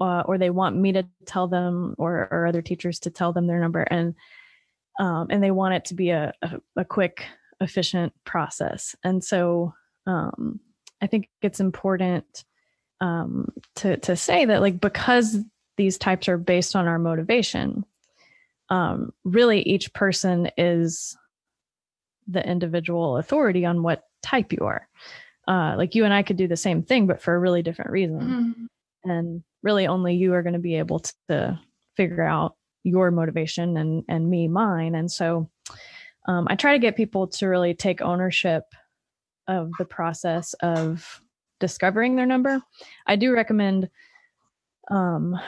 uh, 0.01 0.23
or 0.27 0.39
they 0.39 0.51
want 0.51 0.77
me 0.77 0.93
to 0.93 1.07
tell 1.25 1.49
them 1.49 1.95
or, 1.99 2.29
or 2.31 2.47
other 2.47 2.63
teachers 2.63 3.01
to 3.01 3.11
tell 3.11 3.33
them 3.33 3.47
their 3.47 3.61
number 3.61 3.83
and 3.83 4.15
um, 4.99 5.27
and 5.29 5.43
they 5.43 5.51
want 5.51 5.75
it 5.75 5.85
to 5.85 5.95
be 5.95 6.11
a, 6.11 6.33
a, 6.43 6.61
a 6.77 6.85
quick 6.85 7.25
efficient 7.61 8.13
process 8.25 8.95
and 9.05 9.23
so 9.23 9.73
um, 10.07 10.61
i 11.01 11.07
think 11.07 11.29
it's 11.43 11.61
important 11.61 12.45
um, 13.01 13.53
to 13.75 13.97
to 13.99 14.17
say 14.17 14.45
that 14.45 14.61
like 14.61 14.81
because 14.81 15.39
these 15.77 15.99
types 15.99 16.29
are 16.29 16.39
based 16.39 16.75
on 16.75 16.87
our 16.87 16.99
motivation 16.99 17.85
um, 18.69 19.13
really 19.25 19.61
each 19.61 19.93
person 19.93 20.51
is 20.57 21.17
the 22.27 22.47
individual 22.47 23.17
authority 23.19 23.65
on 23.65 23.83
what 23.83 24.05
type 24.23 24.53
you 24.53 24.67
are. 24.67 24.89
Uh, 25.49 25.75
like 25.77 25.95
you 25.95 26.05
and 26.05 26.13
I 26.13 26.23
could 26.23 26.37
do 26.37 26.49
the 26.49 26.57
same 26.57 26.83
thing, 26.83 27.07
but 27.07 27.23
for 27.23 27.35
a 27.35 27.39
really 27.39 27.63
different 27.63 27.93
reason. 27.93 28.21
Mm-hmm. 28.21 28.65
And 29.11 29.43
really, 29.63 29.87
only 29.87 30.15
you 30.15 30.35
are 30.35 30.43
going 30.43 30.53
to 30.55 30.59
be 30.59 30.77
able 30.77 31.01
to, 31.29 31.59
figure 31.97 32.23
out 32.23 32.55
your 32.85 33.11
motivation 33.11 33.79
and 33.79 34.05
and 34.07 34.29
me 34.29 34.49
mine. 34.49 34.95
And 34.95 35.11
so, 35.11 35.49
um, 36.29 36.47
I 36.51 36.55
try 36.55 36.73
to 36.73 36.79
get 36.79 36.95
people 36.95 37.27
to 37.29 37.47
really 37.47 37.73
take 37.73 38.03
ownership 38.03 38.65
of 39.49 39.71
the 39.79 39.87
process 39.87 40.53
of 40.63 41.23
discovering 41.59 42.17
their 42.17 42.27
number. 42.27 42.61
I 43.07 43.17
do 43.17 43.33
recommend 43.33 43.89
um, 44.91 45.39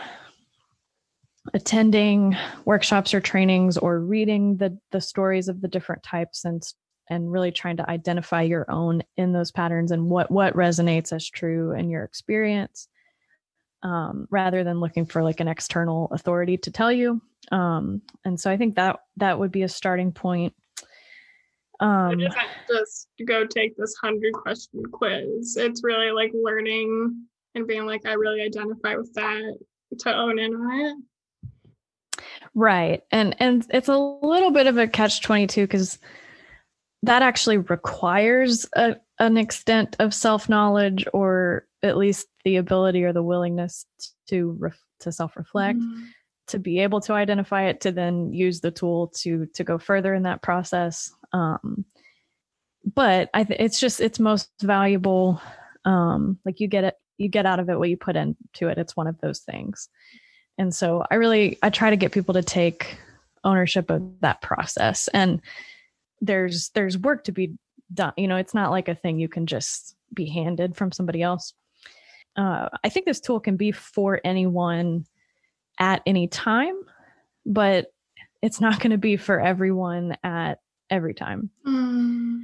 attending 1.54 2.36
workshops 2.64 3.14
or 3.14 3.20
trainings 3.20 3.76
or 3.76 4.00
reading 4.00 4.56
the 4.56 4.78
the 4.90 5.00
stories 5.00 5.48
of 5.48 5.60
the 5.60 5.68
different 5.68 6.02
types 6.02 6.44
and 6.44 6.62
and 7.10 7.32
really 7.32 7.50
trying 7.50 7.76
to 7.78 7.90
identify 7.90 8.42
your 8.42 8.70
own 8.70 9.02
in 9.16 9.32
those 9.32 9.50
patterns 9.50 9.90
and 9.90 10.10
what 10.10 10.30
what 10.30 10.54
resonates 10.54 11.12
as 11.12 11.28
true 11.28 11.72
in 11.72 11.90
your 11.90 12.04
experience 12.04 12.88
um, 13.82 14.26
rather 14.30 14.64
than 14.64 14.80
looking 14.80 15.06
for 15.06 15.22
like 15.22 15.40
an 15.40 15.48
external 15.48 16.08
authority 16.12 16.56
to 16.58 16.70
tell 16.70 16.92
you. 16.92 17.20
Um, 17.50 18.02
and 18.24 18.38
so 18.38 18.50
i 18.50 18.56
think 18.56 18.74
that 18.74 19.00
that 19.16 19.38
would 19.38 19.52
be 19.52 19.62
a 19.62 19.68
starting 19.68 20.12
point. 20.12 20.54
Um 21.80 22.18
just, 22.18 22.36
just 22.68 23.08
go 23.26 23.46
take 23.46 23.76
this 23.76 23.96
100 24.02 24.34
question 24.34 24.82
quiz? 24.92 25.56
It's 25.56 25.82
really 25.82 26.10
like 26.10 26.32
learning 26.34 27.24
and 27.54 27.66
being 27.66 27.86
like 27.86 28.04
i 28.04 28.12
really 28.12 28.42
identify 28.42 28.96
with 28.96 29.12
that 29.14 29.58
to 30.00 30.14
own 30.14 30.38
in 30.38 30.54
on 30.54 30.80
it. 30.80 32.22
Right. 32.54 33.02
And 33.10 33.36
and 33.38 33.66
it's 33.70 33.88
a 33.88 33.96
little 33.96 34.50
bit 34.50 34.66
of 34.66 34.76
a 34.76 34.88
catch 34.88 35.22
22 35.22 35.66
cuz 35.68 35.98
that 37.04 37.22
actually 37.22 37.58
requires 37.58 38.66
a, 38.74 38.96
an 39.20 39.36
extent 39.36 39.94
of 40.00 40.12
self-knowledge 40.12 41.06
or 41.12 41.67
at 41.82 41.96
least 41.96 42.26
the 42.44 42.56
ability 42.56 43.04
or 43.04 43.12
the 43.12 43.22
willingness 43.22 43.86
to 44.28 44.56
ref, 44.58 44.78
to 45.00 45.12
self-reflect 45.12 45.78
mm-hmm. 45.78 46.04
to 46.48 46.58
be 46.58 46.80
able 46.80 47.00
to 47.00 47.12
identify 47.12 47.64
it 47.64 47.80
to 47.80 47.92
then 47.92 48.32
use 48.32 48.60
the 48.60 48.70
tool 48.70 49.08
to 49.08 49.46
to 49.54 49.64
go 49.64 49.78
further 49.78 50.12
in 50.14 50.24
that 50.24 50.42
process 50.42 51.12
um 51.32 51.84
but 52.84 53.30
i 53.34 53.44
th- 53.44 53.60
it's 53.60 53.78
just 53.78 54.00
it's 54.00 54.18
most 54.18 54.50
valuable 54.60 55.40
um 55.84 56.38
like 56.44 56.58
you 56.58 56.66
get 56.66 56.84
it 56.84 56.94
you 57.18 57.28
get 57.28 57.46
out 57.46 57.60
of 57.60 57.68
it 57.68 57.78
what 57.78 57.90
you 57.90 57.96
put 57.96 58.16
into 58.16 58.68
it. 58.68 58.78
It's 58.78 58.96
one 58.96 59.08
of 59.08 59.20
those 59.20 59.40
things. 59.40 59.88
And 60.56 60.74
so 60.74 61.04
i 61.10 61.16
really 61.16 61.58
i 61.62 61.70
try 61.70 61.90
to 61.90 61.96
get 61.96 62.12
people 62.12 62.34
to 62.34 62.42
take 62.42 62.96
ownership 63.44 63.90
of 63.90 64.20
that 64.20 64.40
process. 64.40 65.08
And 65.08 65.40
there's 66.20 66.70
there's 66.70 66.96
work 66.96 67.24
to 67.24 67.32
be 67.32 67.54
done. 67.92 68.12
You 68.16 68.28
know 68.28 68.36
it's 68.36 68.54
not 68.54 68.70
like 68.70 68.88
a 68.88 68.94
thing 68.94 69.18
you 69.18 69.28
can 69.28 69.46
just 69.46 69.96
be 70.14 70.26
handed 70.26 70.76
from 70.76 70.92
somebody 70.92 71.22
else 71.22 71.52
uh, 72.38 72.68
i 72.82 72.88
think 72.88 73.04
this 73.04 73.20
tool 73.20 73.40
can 73.40 73.56
be 73.56 73.70
for 73.70 74.20
anyone 74.24 75.04
at 75.78 76.02
any 76.06 76.26
time 76.26 76.80
but 77.44 77.92
it's 78.40 78.60
not 78.60 78.80
going 78.80 78.90
to 78.90 78.98
be 78.98 79.16
for 79.16 79.40
everyone 79.40 80.16
at 80.24 80.60
every 80.90 81.12
time 81.12 81.50
mm. 81.66 82.40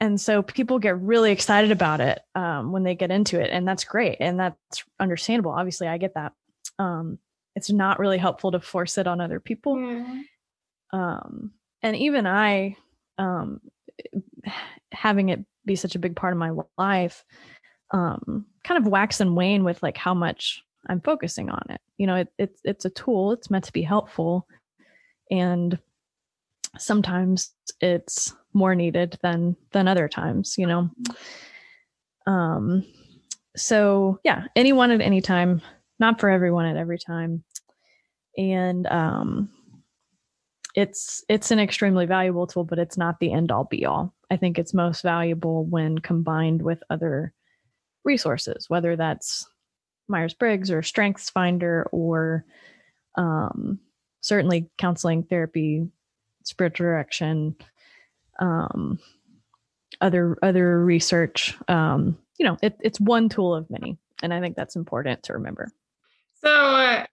and 0.00 0.20
so 0.20 0.42
people 0.42 0.80
get 0.80 0.98
really 1.00 1.30
excited 1.30 1.70
about 1.70 2.00
it 2.00 2.20
um, 2.34 2.72
when 2.72 2.82
they 2.82 2.96
get 2.96 3.12
into 3.12 3.40
it 3.40 3.50
and 3.52 3.68
that's 3.68 3.84
great 3.84 4.16
and 4.18 4.40
that's 4.40 4.82
understandable 4.98 5.52
obviously 5.52 5.86
i 5.86 5.98
get 5.98 6.14
that 6.14 6.32
um, 6.80 7.18
it's 7.58 7.70
not 7.70 7.98
really 7.98 8.18
helpful 8.18 8.52
to 8.52 8.60
force 8.60 8.98
it 8.98 9.08
on 9.08 9.20
other 9.20 9.40
people. 9.40 9.74
Mm. 9.74 10.22
Um, 10.92 11.50
and 11.82 11.96
even 11.96 12.24
I, 12.24 12.76
um, 13.18 13.60
having 14.92 15.28
it 15.30 15.44
be 15.64 15.74
such 15.74 15.96
a 15.96 15.98
big 15.98 16.14
part 16.14 16.32
of 16.32 16.38
my 16.38 16.52
life, 16.78 17.24
um, 17.90 18.46
kind 18.64 18.78
of 18.78 18.90
wax 18.90 19.20
and 19.20 19.36
wane 19.36 19.64
with 19.64 19.82
like 19.82 19.96
how 19.96 20.14
much 20.14 20.62
I'm 20.88 21.00
focusing 21.00 21.50
on 21.50 21.62
it. 21.70 21.80
You 21.96 22.06
know, 22.06 22.16
it, 22.16 22.28
it's 22.38 22.60
it's 22.64 22.84
a 22.84 22.90
tool. 22.90 23.32
It's 23.32 23.50
meant 23.50 23.64
to 23.64 23.72
be 23.72 23.82
helpful, 23.82 24.46
and 25.30 25.78
sometimes 26.78 27.52
it's 27.80 28.34
more 28.52 28.74
needed 28.74 29.18
than 29.22 29.56
than 29.72 29.88
other 29.88 30.08
times. 30.08 30.56
You 30.58 30.66
know. 30.66 30.90
Um. 32.26 32.84
So 33.56 34.20
yeah, 34.24 34.44
anyone 34.54 34.90
at 34.90 35.00
any 35.00 35.20
time 35.20 35.62
not 35.98 36.20
for 36.20 36.30
everyone 36.30 36.66
at 36.66 36.76
every 36.76 36.98
time 36.98 37.42
and 38.36 38.86
um 38.86 39.48
it's 40.74 41.24
it's 41.28 41.50
an 41.50 41.58
extremely 41.58 42.06
valuable 42.06 42.46
tool 42.46 42.64
but 42.64 42.78
it's 42.78 42.96
not 42.96 43.18
the 43.20 43.32
end 43.32 43.50
all 43.50 43.64
be 43.64 43.84
all 43.84 44.14
i 44.30 44.36
think 44.36 44.58
it's 44.58 44.74
most 44.74 45.02
valuable 45.02 45.64
when 45.66 45.98
combined 45.98 46.62
with 46.62 46.82
other 46.90 47.32
resources 48.04 48.68
whether 48.68 48.96
that's 48.96 49.46
myers-briggs 50.08 50.70
or 50.70 50.82
strengths 50.82 51.30
finder 51.30 51.86
or 51.92 52.44
um, 53.16 53.78
certainly 54.20 54.68
counseling 54.78 55.22
therapy 55.22 55.86
spiritual 56.44 56.86
direction 56.86 57.54
um, 58.40 58.98
other 60.00 60.36
other 60.42 60.84
research 60.84 61.56
um, 61.68 62.16
you 62.38 62.46
know 62.46 62.56
it, 62.62 62.76
it's 62.80 63.00
one 63.00 63.28
tool 63.28 63.54
of 63.54 63.68
many 63.70 63.98
and 64.22 64.32
i 64.32 64.40
think 64.40 64.56
that's 64.56 64.76
important 64.76 65.22
to 65.22 65.32
remember 65.32 65.70
so, 66.42 66.50
uh, 66.50 67.04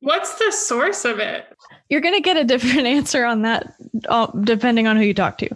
what's 0.00 0.34
the 0.38 0.52
source 0.52 1.04
of 1.04 1.18
it? 1.18 1.46
You're 1.88 2.00
going 2.00 2.14
to 2.14 2.20
get 2.20 2.36
a 2.36 2.44
different 2.44 2.86
answer 2.86 3.24
on 3.24 3.42
that 3.42 3.74
uh, 4.08 4.26
depending 4.42 4.86
on 4.86 4.96
who 4.96 5.02
you 5.02 5.14
talk 5.14 5.38
to. 5.38 5.48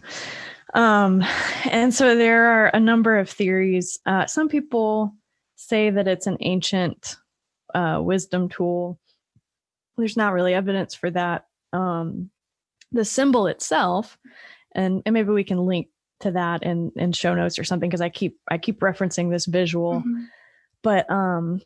Um, 0.75 1.25
and 1.71 1.93
so, 1.93 2.17
there 2.17 2.47
are 2.47 2.67
a 2.69 2.81
number 2.81 3.19
of 3.19 3.29
theories. 3.29 3.99
Uh, 4.07 4.27
some 4.27 4.49
people 4.49 5.15
say 5.57 5.91
that 5.91 6.09
it's 6.09 6.27
an 6.27 6.39
ancient 6.41 7.17
uh, 7.75 8.01
wisdom 8.03 8.49
tool. 8.49 8.99
There's 9.97 10.17
not 10.17 10.33
really 10.33 10.55
evidence 10.55 10.95
for 10.95 11.11
that. 11.11 11.47
Um, 11.73 12.31
the 12.91 13.05
symbol 13.05 13.47
itself, 13.47 14.19
and, 14.75 15.03
and 15.05 15.13
maybe 15.13 15.31
we 15.31 15.45
can 15.45 15.59
link 15.59 15.89
to 16.21 16.31
that 16.31 16.63
in 16.63 16.93
in 16.97 17.13
show 17.13 17.35
notes 17.35 17.59
or 17.59 17.65
something 17.65 17.89
because 17.89 18.01
I 18.01 18.09
keep 18.09 18.39
I 18.51 18.59
keep 18.59 18.81
referencing 18.81 19.31
this 19.31 19.47
visual. 19.47 19.95
Mm-hmm. 19.95 20.25
But 20.83 21.11
um, 21.11 21.61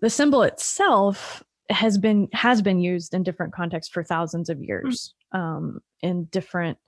the 0.00 0.10
symbol 0.10 0.42
itself 0.42 1.42
has 1.70 1.98
been 1.98 2.28
has 2.32 2.62
been 2.62 2.80
used 2.80 3.14
in 3.14 3.22
different 3.22 3.52
contexts 3.52 3.92
for 3.92 4.04
thousands 4.04 4.48
of 4.48 4.62
years 4.62 5.14
mm. 5.34 5.38
um, 5.38 5.80
in 6.02 6.24
different 6.24 6.78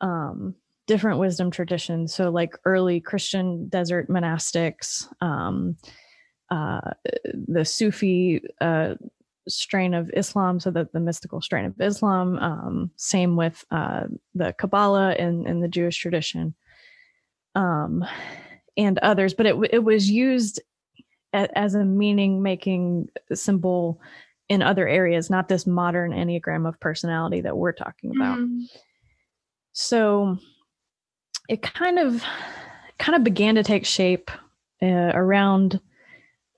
um, 0.00 0.54
different 0.92 1.18
wisdom 1.18 1.50
traditions. 1.50 2.14
So, 2.14 2.28
like 2.28 2.54
early 2.66 3.00
Christian 3.00 3.66
desert 3.68 4.10
monastics, 4.10 5.06
um, 5.22 5.78
uh, 6.50 6.90
the 7.32 7.64
Sufi 7.64 8.42
uh, 8.60 8.96
strain 9.48 9.94
of 9.94 10.10
Islam, 10.14 10.60
so 10.60 10.70
that 10.70 10.92
the 10.92 11.00
mystical 11.00 11.40
strain 11.40 11.64
of 11.64 11.80
Islam. 11.80 12.38
Um, 12.38 12.90
same 12.96 13.36
with 13.36 13.64
uh, 13.70 14.02
the 14.34 14.52
Kabbalah 14.52 15.14
in, 15.14 15.46
in 15.46 15.60
the 15.60 15.68
Jewish 15.68 15.96
tradition, 15.96 16.54
um, 17.54 18.04
and 18.76 18.98
others. 18.98 19.32
But 19.32 19.46
it 19.46 19.56
it 19.72 19.82
was 19.82 20.10
used 20.10 20.60
a, 21.32 21.48
as 21.58 21.74
a 21.74 21.86
meaning 21.86 22.42
making 22.42 23.08
symbol 23.32 23.98
in 24.50 24.60
other 24.60 24.86
areas, 24.86 25.30
not 25.30 25.48
this 25.48 25.66
modern 25.66 26.12
enneagram 26.12 26.68
of 26.68 26.78
personality 26.80 27.40
that 27.40 27.56
we're 27.56 27.72
talking 27.72 28.12
about. 28.14 28.40
Mm-hmm. 28.40 28.64
So 29.72 30.36
it 31.48 31.62
kind 31.62 31.98
of 31.98 32.22
kind 32.98 33.16
of 33.16 33.24
began 33.24 33.56
to 33.56 33.62
take 33.62 33.84
shape 33.84 34.30
uh, 34.82 35.12
around 35.14 35.80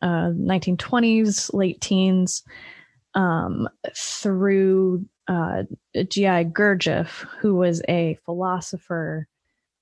uh, 0.03 0.31
1920s, 0.31 1.53
late 1.55 1.81
teens, 1.81 2.43
um, 3.15 3.69
through 3.97 5.05
uh, 5.29 5.63
G.I. 6.09 6.45
Gurdjieff, 6.45 7.27
who 7.41 7.55
was 7.55 7.83
a 7.89 8.19
philosopher. 8.25 9.27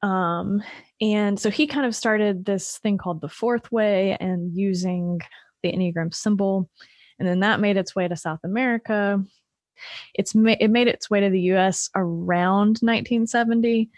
Um, 0.03 0.63
and 1.01 1.39
so 1.39 1.51
he 1.51 1.67
kind 1.67 1.87
of 1.87 1.97
started 1.97 2.45
this 2.45 2.79
thing 2.79 2.99
called 2.99 3.21
the 3.21 3.29
fourth 3.29 3.71
way 3.73 4.17
and 4.21 4.57
using 4.57 5.21
the 5.63 5.73
Enneagram 5.73 6.15
symbol. 6.15 6.69
And 7.19 7.27
then 7.27 7.41
that 7.41 7.61
made 7.61 7.77
its 7.77 7.95
way 7.95 8.07
to 8.09 8.17
South 8.17 8.41
America. 8.45 9.25
It's 10.15 10.35
ma- 10.35 10.57
it 10.61 10.69
made 10.69 10.89
its 10.89 11.11
way 11.11 11.21
to 11.21 11.31
the 11.31 11.41
US 11.53 11.91
around 11.95 12.79
1970 12.81 13.91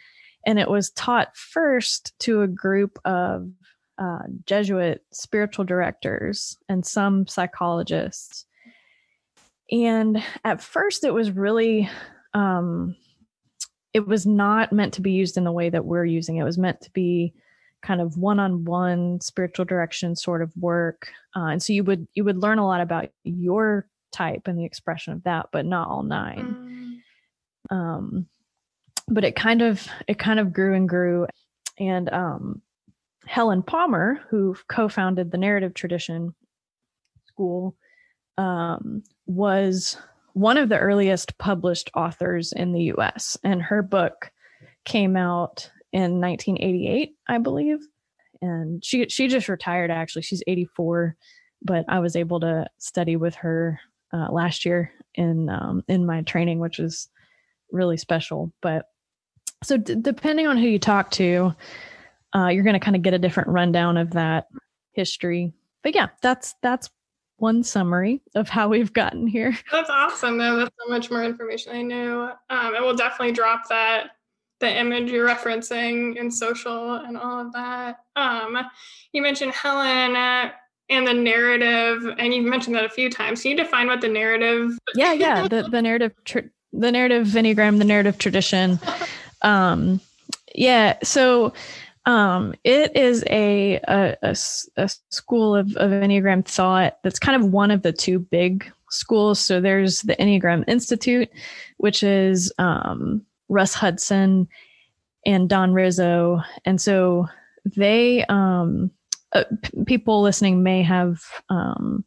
and 0.46 0.59
it 0.59 0.68
was 0.68 0.90
taught 0.90 1.37
first 1.37 2.12
to 2.20 2.42
a 2.42 2.48
group 2.48 2.98
of 3.04 3.50
uh, 3.98 4.22
Jesuit 4.46 5.02
spiritual 5.12 5.64
directors 5.64 6.57
and 6.68 6.85
some 6.85 7.26
psychologists. 7.26 8.46
And 9.70 10.22
at 10.44 10.61
first, 10.61 11.04
it 11.04 11.14
was 11.14 11.30
really, 11.30 11.88
um, 12.35 12.96
it 13.92 14.07
was 14.07 14.26
not 14.26 14.72
meant 14.72 14.94
to 14.94 15.00
be 15.00 15.12
used 15.12 15.37
in 15.37 15.44
the 15.44 15.52
way 15.52 15.70
that 15.70 15.85
we're 15.85 16.04
using 16.04 16.37
it. 16.37 16.42
It 16.42 16.44
was 16.44 16.59
meant 16.59 16.80
to 16.83 16.90
be 16.90 17.33
kind 17.83 18.00
of 18.00 18.16
one-on-one 18.16 19.20
spiritual 19.20 19.64
direction 19.64 20.16
sort 20.16 20.42
of 20.42 20.50
work, 20.57 21.09
uh, 21.37 21.46
and 21.46 21.62
so 21.62 21.72
you 21.72 21.85
would 21.85 22.09
you 22.14 22.24
would 22.24 22.38
learn 22.38 22.59
a 22.59 22.66
lot 22.66 22.80
about 22.80 23.11
your 23.24 23.87
type 24.11 24.48
and 24.48 24.59
the 24.59 24.64
expression 24.64 25.12
of 25.12 25.22
that, 25.24 25.46
but 25.52 25.66
not 25.66 25.88
all 25.88 26.02
nine. 26.02 27.02
Mm. 27.70 27.76
Um, 27.76 28.26
but 29.09 29.25
it 29.25 29.37
kind 29.37 29.62
of 29.62 29.87
it 30.09 30.19
kind 30.19 30.40
of 30.40 30.53
grew 30.53 30.75
and 30.75 30.88
grew. 30.88 31.27
And 31.79 32.12
um, 32.12 32.62
helen 33.27 33.62
palmer 33.62 34.21
who 34.29 34.55
co-founded 34.69 35.31
the 35.31 35.38
narrative 35.38 35.75
tradition 35.75 36.35
school 37.27 37.75
um, 38.37 39.03
was 39.27 39.97
one 40.35 40.57
of 40.57 40.69
the 40.69 40.79
earliest 40.79 41.38
published 41.38 41.90
authors 41.95 42.53
in 42.53 42.73
the 42.73 42.93
us 42.93 43.37
and 43.43 43.62
her 43.62 43.83
book 43.83 44.31
came 44.85 45.17
out 45.17 45.71
in 45.93 46.21
1988 46.21 47.14
i 47.29 47.38
believe. 47.38 47.79
And 48.43 48.85
she 48.85 49.09
she 49.09 49.29
just 49.29 49.49
retired 49.49 49.90
actually. 49.90 50.23
She's 50.23 50.43
84 50.47 51.17
but 51.62 51.85
i 51.88 51.99
was 51.99 52.14
able 52.14 52.40
to 52.40 52.67
study 52.79 53.17
with 53.17 53.35
her 53.37 53.81
uh, 54.12 54.31
last 54.31 54.64
year 54.64 54.93
in 55.14 55.49
um, 55.49 55.83
in 55.88 56.05
my 56.07 56.23
training 56.23 56.59
which 56.59 56.79
was 56.79 57.09
really 57.75 57.97
special. 57.97 58.53
But 58.62 58.87
so, 59.64 59.77
d- 59.77 59.96
depending 60.00 60.46
on 60.46 60.57
who 60.57 60.66
you 60.66 60.79
talk 60.79 61.11
to, 61.12 61.55
uh, 62.35 62.48
you're 62.48 62.64
going 62.64 62.74
to 62.74 62.81
kind 62.81 62.96
of 62.96 63.03
get 63.03 63.14
a 63.14 63.18
different 63.18 63.48
rundown 63.48 63.96
of 63.96 64.12
that 64.12 64.48
history. 64.92 65.53
But 65.83 65.94
yeah, 65.94 66.09
that's 66.22 66.55
that's 66.62 66.90
one 67.37 67.62
summary 67.62 68.22
of 68.35 68.48
how 68.48 68.68
we've 68.68 68.92
gotten 68.92 69.27
here. 69.27 69.59
That's 69.72 69.90
awesome. 69.90 70.38
Though 70.38 70.57
that's 70.57 70.74
so 70.81 70.88
much 70.88 71.11
more 71.11 71.24
information 71.24 71.74
I 71.74 71.83
knew. 71.83 72.22
Um, 72.22 72.38
I 72.48 72.81
will 72.81 72.94
definitely 72.94 73.33
drop 73.33 73.68
that 73.68 74.12
the 74.61 74.79
image 74.79 75.11
you're 75.11 75.29
referencing 75.29 76.16
in 76.16 76.31
social 76.31 76.94
and 76.94 77.16
all 77.16 77.40
of 77.40 77.53
that. 77.53 78.05
Um, 78.16 78.57
you 79.12 79.20
mentioned 79.20 79.53
Helen 79.53 80.16
uh, 80.16 80.53
and 80.88 81.07
the 81.07 81.12
narrative, 81.12 82.14
and 82.18 82.33
you've 82.33 82.46
mentioned 82.46 82.77
that 82.77 82.85
a 82.85 82.88
few 82.88 83.11
times. 83.11 83.42
Can 83.42 83.50
you 83.50 83.57
define 83.57 83.88
what 83.88 84.00
the 84.00 84.09
narrative? 84.09 84.79
Yeah, 84.94 85.12
yeah, 85.12 85.48
the 85.48 85.64
the 85.64 85.83
narrative, 85.83 86.12
tr- 86.24 86.50
the 86.72 86.92
narrative 86.92 87.27
enneagram, 87.29 87.79
the 87.79 87.85
narrative 87.85 88.16
tradition. 88.18 88.79
Um, 89.44 90.00
yeah. 90.54 90.98
So 91.02 91.52
um, 92.07 92.54
it 92.64 92.94
is 92.96 93.24
a, 93.30 93.76
a, 93.88 94.16
a, 94.22 94.37
a 94.76 94.90
school 95.11 95.54
of, 95.54 95.74
of 95.76 95.90
Enneagram 95.90 96.44
thought 96.44 96.98
that's 97.02 97.18
kind 97.18 97.40
of 97.40 97.52
one 97.52 97.70
of 97.70 97.83
the 97.83 97.92
two 97.92 98.18
big 98.18 98.70
schools. 98.90 99.38
So 99.38 99.61
there's 99.61 100.02
the 100.02 100.16
Enneagram 100.16 100.64
Institute, 100.68 101.30
which 101.78 102.02
is 102.02 102.52
um, 102.59 103.24
Russ 103.48 103.74
Hudson 103.74 104.48
and 105.24 105.48
Don 105.48 105.72
Riso. 105.72 106.42
And 106.64 106.80
so 106.80 107.26
they, 107.64 108.24
um, 108.26 108.90
uh, 109.33 109.44
p- 109.62 109.85
people 109.87 110.22
listening 110.22 110.62
may 110.62 110.83
have 110.83 111.22
um, 111.48 112.04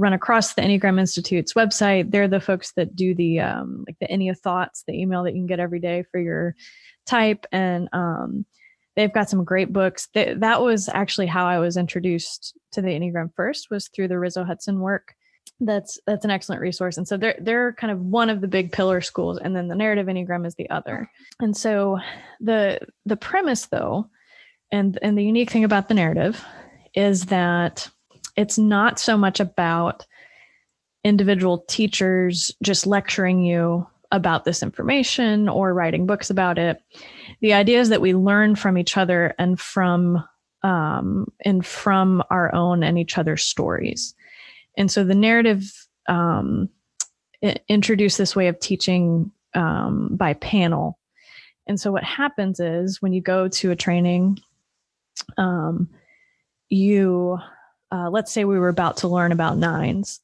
run 0.00 0.14
across 0.14 0.54
the 0.54 0.62
Enneagram 0.62 0.98
Institute's 0.98 1.52
website. 1.52 2.10
They're 2.10 2.26
the 2.26 2.40
folks 2.40 2.72
that 2.72 2.96
do 2.96 3.14
the 3.14 3.40
um, 3.40 3.84
like 3.86 3.98
the 4.00 4.08
Ennea 4.08 4.36
thoughts, 4.36 4.82
the 4.86 4.98
email 4.98 5.22
that 5.24 5.34
you 5.34 5.40
can 5.40 5.46
get 5.46 5.60
every 5.60 5.78
day 5.78 6.04
for 6.10 6.18
your 6.18 6.56
type, 7.06 7.46
and 7.52 7.88
um, 7.92 8.46
they've 8.96 9.12
got 9.12 9.28
some 9.28 9.44
great 9.44 9.72
books. 9.72 10.08
They, 10.14 10.34
that 10.34 10.62
was 10.62 10.88
actually 10.88 11.26
how 11.26 11.46
I 11.46 11.58
was 11.58 11.76
introduced 11.76 12.56
to 12.72 12.82
the 12.82 12.88
Enneagram 12.88 13.30
first 13.36 13.70
was 13.70 13.88
through 13.88 14.08
the 14.08 14.18
Riso 14.18 14.42
Hudson 14.42 14.80
work. 14.80 15.14
That's 15.60 15.98
that's 16.06 16.24
an 16.24 16.30
excellent 16.30 16.62
resource, 16.62 16.96
and 16.96 17.06
so 17.06 17.18
they're 17.18 17.38
they're 17.38 17.74
kind 17.74 17.90
of 17.90 18.00
one 18.00 18.30
of 18.30 18.40
the 18.40 18.48
big 18.48 18.72
pillar 18.72 19.02
schools, 19.02 19.38
and 19.38 19.54
then 19.54 19.68
the 19.68 19.74
narrative 19.74 20.06
Enneagram 20.06 20.46
is 20.46 20.54
the 20.54 20.70
other. 20.70 21.10
And 21.40 21.54
so 21.54 21.98
the 22.40 22.80
the 23.04 23.16
premise 23.16 23.66
though, 23.66 24.08
and 24.72 24.98
and 25.02 25.18
the 25.18 25.24
unique 25.24 25.50
thing 25.50 25.64
about 25.64 25.88
the 25.88 25.94
narrative 25.94 26.42
is 26.94 27.26
that 27.26 27.90
it's 28.40 28.56
not 28.56 28.98
so 28.98 29.18
much 29.18 29.38
about 29.38 30.06
individual 31.04 31.58
teachers 31.68 32.50
just 32.62 32.86
lecturing 32.86 33.44
you 33.44 33.86
about 34.12 34.44
this 34.44 34.62
information 34.62 35.46
or 35.46 35.74
writing 35.74 36.06
books 36.06 36.30
about 36.30 36.56
it. 36.56 36.82
The 37.42 37.52
idea 37.52 37.80
is 37.80 37.90
that 37.90 38.00
we 38.00 38.14
learn 38.14 38.56
from 38.56 38.78
each 38.78 38.96
other 38.96 39.34
and 39.38 39.60
from 39.60 40.24
um, 40.62 41.30
and 41.44 41.64
from 41.64 42.22
our 42.30 42.54
own 42.54 42.82
and 42.82 42.98
each 42.98 43.18
other's 43.18 43.42
stories. 43.42 44.14
And 44.76 44.90
so 44.90 45.04
the 45.04 45.14
narrative 45.14 45.72
um, 46.08 46.68
introduced 47.68 48.16
this 48.16 48.34
way 48.34 48.48
of 48.48 48.58
teaching 48.58 49.30
um, 49.54 50.16
by 50.16 50.32
panel. 50.34 50.98
And 51.66 51.78
so 51.78 51.92
what 51.92 52.04
happens 52.04 52.58
is 52.58 53.02
when 53.02 53.12
you 53.12 53.20
go 53.20 53.48
to 53.48 53.70
a 53.70 53.76
training, 53.76 54.38
um, 55.36 55.88
you 56.68 57.38
uh, 57.92 58.10
let's 58.10 58.32
say 58.32 58.44
we 58.44 58.58
were 58.58 58.68
about 58.68 58.98
to 58.98 59.08
learn 59.08 59.32
about 59.32 59.58
nines, 59.58 60.20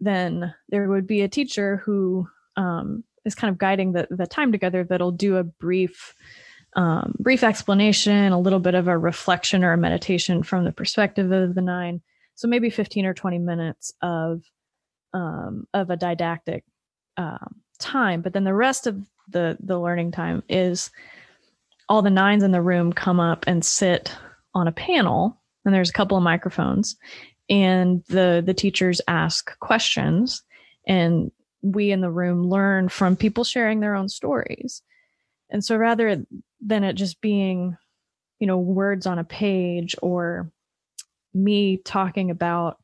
then 0.00 0.54
there 0.68 0.88
would 0.88 1.06
be 1.06 1.22
a 1.22 1.28
teacher 1.28 1.76
who 1.84 2.28
um, 2.56 3.04
is 3.24 3.34
kind 3.34 3.50
of 3.50 3.58
guiding 3.58 3.92
the, 3.92 4.06
the 4.10 4.26
time 4.26 4.52
together 4.52 4.84
that'll 4.84 5.12
do 5.12 5.36
a 5.36 5.44
brief 5.44 6.14
um, 6.74 7.14
brief 7.18 7.42
explanation, 7.42 8.32
a 8.32 8.40
little 8.40 8.58
bit 8.58 8.74
of 8.74 8.88
a 8.88 8.96
reflection 8.96 9.62
or 9.62 9.72
a 9.72 9.76
meditation 9.76 10.42
from 10.42 10.64
the 10.64 10.72
perspective 10.72 11.30
of 11.30 11.54
the 11.54 11.60
nine. 11.60 12.00
So 12.34 12.48
maybe 12.48 12.70
15 12.70 13.04
or 13.04 13.12
20 13.12 13.38
minutes 13.38 13.92
of 14.00 14.42
um, 15.12 15.66
of 15.74 15.90
a 15.90 15.96
didactic 15.96 16.64
uh, 17.18 17.46
time, 17.78 18.22
but 18.22 18.32
then 18.32 18.44
the 18.44 18.54
rest 18.54 18.86
of 18.86 19.04
the 19.28 19.58
the 19.60 19.78
learning 19.78 20.12
time 20.12 20.42
is 20.48 20.90
all 21.88 22.00
the 22.00 22.10
nines 22.10 22.42
in 22.42 22.52
the 22.52 22.62
room 22.62 22.92
come 22.92 23.20
up 23.20 23.44
and 23.46 23.62
sit 23.62 24.16
on 24.54 24.66
a 24.66 24.72
panel 24.72 25.41
and 25.64 25.74
there's 25.74 25.90
a 25.90 25.94
couple 25.94 26.16
of 26.16 26.22
microphones. 26.22 26.96
And 27.48 28.02
the 28.08 28.42
the 28.44 28.54
teachers 28.54 29.00
ask 29.08 29.58
questions. 29.58 30.42
And 30.86 31.30
we 31.62 31.92
in 31.92 32.00
the 32.00 32.10
room 32.10 32.48
learn 32.48 32.88
from 32.88 33.16
people 33.16 33.44
sharing 33.44 33.80
their 33.80 33.94
own 33.94 34.08
stories. 34.08 34.82
And 35.50 35.64
so 35.64 35.76
rather 35.76 36.24
than 36.60 36.84
it 36.84 36.94
just 36.94 37.20
being 37.20 37.76
you 38.38 38.46
know 38.46 38.58
words 38.58 39.06
on 39.06 39.18
a 39.18 39.24
page 39.24 39.94
or 40.02 40.50
me 41.34 41.76
talking 41.76 42.30
about 42.30 42.78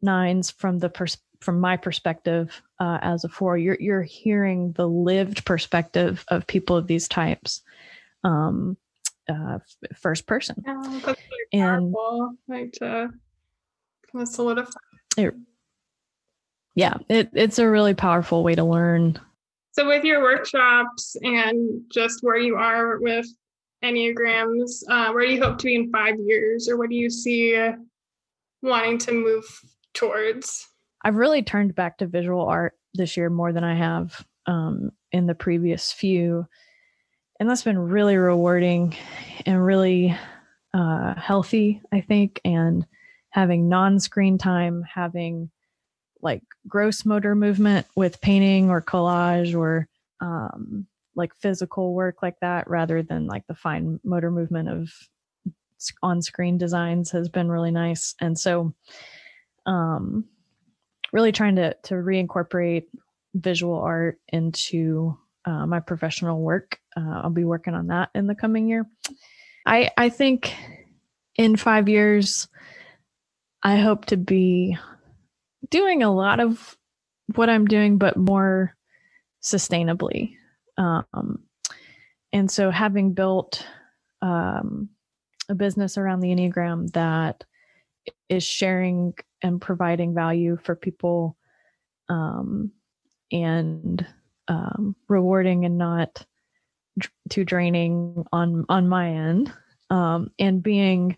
nines 0.00 0.50
from 0.50 0.78
the 0.78 0.88
pers- 0.88 1.18
from 1.40 1.60
my 1.60 1.76
perspective 1.76 2.62
uh, 2.78 2.98
as 3.02 3.24
a 3.24 3.28
four 3.28 3.58
you're 3.58 3.76
you're 3.80 4.02
hearing 4.02 4.72
the 4.72 4.86
lived 4.86 5.44
perspective 5.44 6.24
of 6.28 6.46
people 6.46 6.76
of 6.76 6.86
these 6.86 7.08
types. 7.08 7.62
Um, 8.24 8.76
uh, 9.28 9.58
first 9.96 10.26
person. 10.26 10.62
Oh, 10.66 11.14
and 11.52 11.94
like 12.48 12.72
to 12.72 13.10
kind 14.10 14.22
of 14.22 14.28
solidify. 14.28 14.80
It, 15.16 15.34
yeah, 16.74 16.94
it, 17.08 17.30
it's 17.34 17.58
a 17.58 17.68
really 17.68 17.94
powerful 17.94 18.42
way 18.42 18.54
to 18.54 18.64
learn. 18.64 19.18
So, 19.72 19.86
with 19.86 20.04
your 20.04 20.22
workshops 20.22 21.16
and 21.22 21.82
just 21.90 22.22
where 22.22 22.38
you 22.38 22.56
are 22.56 22.98
with 23.00 23.26
Enneagrams, 23.82 24.82
uh, 24.88 25.12
where 25.12 25.26
do 25.26 25.32
you 25.32 25.42
hope 25.42 25.58
to 25.58 25.64
be 25.64 25.74
in 25.74 25.90
five 25.90 26.16
years, 26.18 26.68
or 26.68 26.76
what 26.76 26.90
do 26.90 26.96
you 26.96 27.10
see 27.10 27.72
wanting 28.62 28.98
to 28.98 29.12
move 29.12 29.44
towards? 29.94 30.68
I've 31.04 31.16
really 31.16 31.42
turned 31.42 31.74
back 31.74 31.98
to 31.98 32.06
visual 32.06 32.46
art 32.46 32.74
this 32.94 33.16
year 33.16 33.28
more 33.28 33.52
than 33.52 33.64
I 33.64 33.74
have 33.74 34.24
um, 34.46 34.90
in 35.10 35.26
the 35.26 35.34
previous 35.34 35.92
few. 35.92 36.46
And 37.42 37.50
that's 37.50 37.64
been 37.64 37.88
really 37.88 38.16
rewarding 38.16 38.94
and 39.46 39.66
really 39.66 40.16
uh, 40.72 41.14
healthy, 41.16 41.82
I 41.90 42.00
think. 42.00 42.40
And 42.44 42.86
having 43.30 43.68
non 43.68 43.98
screen 43.98 44.38
time, 44.38 44.84
having 44.84 45.50
like 46.20 46.44
gross 46.68 47.04
motor 47.04 47.34
movement 47.34 47.88
with 47.96 48.20
painting 48.20 48.70
or 48.70 48.80
collage 48.80 49.58
or 49.58 49.88
um, 50.20 50.86
like 51.16 51.34
physical 51.34 51.94
work 51.94 52.22
like 52.22 52.38
that 52.42 52.70
rather 52.70 53.02
than 53.02 53.26
like 53.26 53.44
the 53.48 53.56
fine 53.56 53.98
motor 54.04 54.30
movement 54.30 54.68
of 54.68 54.92
on 56.00 56.22
screen 56.22 56.58
designs 56.58 57.10
has 57.10 57.28
been 57.28 57.50
really 57.50 57.72
nice. 57.72 58.14
And 58.20 58.38
so, 58.38 58.72
um, 59.66 60.26
really 61.12 61.32
trying 61.32 61.56
to 61.56 61.74
to 61.82 61.94
reincorporate 61.94 62.84
visual 63.34 63.80
art 63.80 64.20
into 64.28 65.18
uh, 65.44 65.66
my 65.66 65.80
professional 65.80 66.40
work. 66.40 66.78
Uh, 66.96 67.22
I'll 67.22 67.30
be 67.30 67.44
working 67.44 67.74
on 67.74 67.88
that 67.88 68.10
in 68.14 68.26
the 68.26 68.34
coming 68.34 68.68
year. 68.68 68.86
I 69.66 69.90
I 69.96 70.08
think 70.08 70.54
in 71.36 71.56
five 71.56 71.88
years, 71.88 72.48
I 73.62 73.76
hope 73.76 74.06
to 74.06 74.16
be 74.16 74.76
doing 75.70 76.02
a 76.02 76.12
lot 76.12 76.40
of 76.40 76.76
what 77.34 77.48
I'm 77.48 77.66
doing, 77.66 77.98
but 77.98 78.16
more 78.16 78.76
sustainably. 79.42 80.36
Um, 80.76 81.44
and 82.32 82.50
so, 82.50 82.70
having 82.70 83.12
built 83.12 83.66
um, 84.20 84.90
a 85.48 85.54
business 85.54 85.98
around 85.98 86.20
the 86.20 86.28
Enneagram 86.28 86.90
that 86.92 87.44
is 88.28 88.44
sharing 88.44 89.14
and 89.42 89.60
providing 89.60 90.14
value 90.14 90.56
for 90.62 90.74
people 90.74 91.36
um, 92.08 92.72
and 93.30 94.06
um, 94.52 94.96
rewarding 95.08 95.64
and 95.64 95.78
not 95.78 96.26
too 97.30 97.44
draining 97.44 98.24
on 98.32 98.66
on 98.68 98.88
my 98.88 99.08
end 99.08 99.52
um, 99.90 100.30
and 100.38 100.62
being 100.62 101.16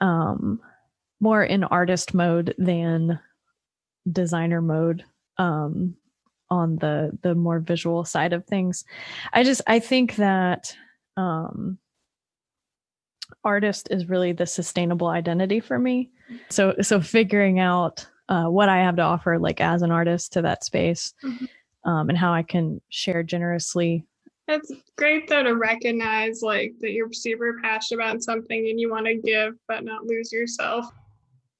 um, 0.00 0.60
more 1.20 1.44
in 1.44 1.64
artist 1.64 2.12
mode 2.12 2.54
than 2.58 3.20
designer 4.10 4.60
mode 4.60 5.04
um, 5.38 5.94
on 6.50 6.76
the 6.76 7.16
the 7.22 7.34
more 7.34 7.60
visual 7.60 8.04
side 8.04 8.32
of 8.32 8.44
things 8.44 8.84
i 9.32 9.42
just 9.42 9.62
i 9.66 9.78
think 9.78 10.16
that 10.16 10.76
um, 11.16 11.78
artist 13.44 13.88
is 13.90 14.08
really 14.08 14.32
the 14.32 14.46
sustainable 14.46 15.08
identity 15.08 15.60
for 15.60 15.78
me. 15.78 16.10
So 16.50 16.74
so 16.80 17.00
figuring 17.00 17.58
out 17.58 18.06
uh, 18.28 18.46
what 18.46 18.68
I 18.68 18.78
have 18.78 18.96
to 18.96 19.02
offer, 19.02 19.38
like 19.38 19.60
as 19.60 19.82
an 19.82 19.90
artist, 19.90 20.32
to 20.34 20.42
that 20.42 20.64
space, 20.64 21.12
mm-hmm. 21.22 21.44
Um, 21.84 22.08
and 22.08 22.18
how 22.18 22.32
I 22.32 22.42
can 22.42 22.80
share 22.88 23.22
generously. 23.22 24.04
It's 24.46 24.72
great 24.96 25.28
though 25.28 25.42
to 25.42 25.56
recognize 25.56 26.42
like 26.42 26.74
that 26.80 26.92
you're 26.92 27.12
super 27.12 27.58
passionate 27.62 28.04
about 28.04 28.22
something 28.22 28.68
and 28.68 28.78
you 28.78 28.90
want 28.90 29.06
to 29.06 29.14
give 29.14 29.54
but 29.68 29.84
not 29.84 30.04
lose 30.04 30.32
yourself. 30.32 30.86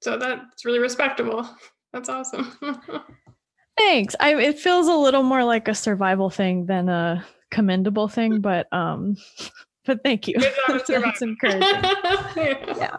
So 0.01 0.17
that's 0.17 0.65
really 0.65 0.79
respectable. 0.79 1.49
That's 1.93 2.09
awesome. 2.09 2.51
Thanks. 3.77 4.17
I 4.19 4.35
it 4.35 4.59
feels 4.59 4.89
a 4.89 4.93
little 4.93 5.23
more 5.23 5.45
like 5.45 5.69
a 5.69 5.73
survival 5.73 6.29
thing 6.29 6.65
than 6.65 6.89
a 6.89 7.25
commendable 7.51 8.09
thing, 8.09 8.41
but 8.41 8.67
um 8.73 9.15
but 9.85 10.03
thank 10.03 10.27
you. 10.27 10.35
that's, 10.67 10.89
that's 10.89 11.21
encouraging. 11.21 11.61
yeah. 11.61 12.75
yeah. 12.75 12.97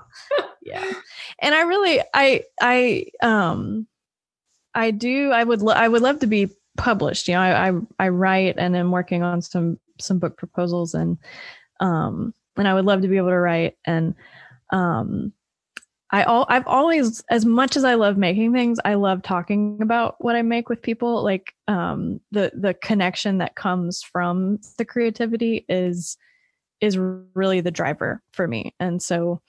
Yeah. 0.62 0.92
And 1.40 1.54
I 1.54 1.60
really 1.62 2.00
I 2.14 2.44
I 2.58 3.06
um 3.22 3.86
I 4.74 4.92
do 4.92 5.30
I 5.30 5.44
would 5.44 5.60
lo- 5.60 5.74
I 5.74 5.88
would 5.88 6.00
love 6.00 6.20
to 6.20 6.26
be 6.26 6.48
published. 6.76 7.28
You 7.28 7.34
know, 7.34 7.40
I, 7.40 7.68
I 7.68 7.72
I 7.98 8.08
write 8.08 8.56
and 8.58 8.76
am 8.76 8.90
working 8.90 9.22
on 9.22 9.42
some 9.42 9.78
some 9.98 10.18
book 10.18 10.36
proposals 10.36 10.94
and 10.94 11.18
um 11.80 12.34
and 12.56 12.68
I 12.68 12.74
would 12.74 12.84
love 12.84 13.02
to 13.02 13.08
be 13.08 13.16
able 13.16 13.30
to 13.30 13.38
write 13.38 13.76
and 13.84 14.14
um 14.70 15.32
I 16.10 16.22
all 16.22 16.46
I've 16.48 16.66
always 16.66 17.22
as 17.30 17.44
much 17.44 17.76
as 17.76 17.84
I 17.84 17.94
love 17.94 18.16
making 18.16 18.52
things, 18.52 18.78
I 18.84 18.94
love 18.94 19.22
talking 19.22 19.80
about 19.82 20.16
what 20.18 20.36
I 20.36 20.42
make 20.42 20.68
with 20.68 20.82
people. 20.82 21.22
Like 21.22 21.54
um 21.68 22.20
the 22.30 22.52
the 22.54 22.74
connection 22.74 23.38
that 23.38 23.56
comes 23.56 24.02
from 24.02 24.58
the 24.78 24.84
creativity 24.84 25.64
is 25.68 26.16
is 26.80 26.98
really 26.98 27.60
the 27.60 27.70
driver 27.70 28.22
for 28.32 28.46
me. 28.46 28.74
And 28.78 29.02
so 29.02 29.40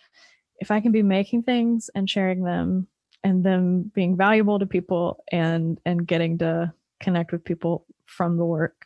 if 0.60 0.72
I 0.72 0.80
can 0.80 0.92
be 0.92 1.04
making 1.04 1.44
things 1.44 1.90
and 1.94 2.10
sharing 2.10 2.44
them 2.44 2.88
and 3.24 3.44
them 3.44 3.92
being 3.94 4.16
valuable 4.18 4.60
to 4.60 4.66
people 4.66 5.24
and 5.32 5.80
and 5.86 6.08
getting 6.08 6.38
to 6.40 6.74
connect 7.00 7.32
with 7.32 7.44
people 7.44 7.86
from 8.06 8.38
the 8.38 8.46
work, 8.46 8.86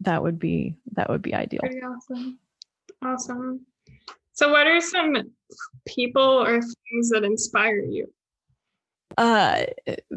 that 0.00 0.22
would 0.22 0.38
be 0.38 0.76
that 0.92 1.08
would 1.08 1.22
be 1.22 1.34
ideal. 1.34 1.60
Pretty 1.60 1.80
awesome. 1.82 2.38
Awesome. 3.02 3.66
So 4.32 4.50
what 4.50 4.66
are 4.66 4.80
some 4.80 5.16
people 5.86 6.22
or 6.22 6.60
things 6.60 7.10
that 7.10 7.24
inspire 7.24 7.78
you? 7.78 8.12
Uh 9.16 9.64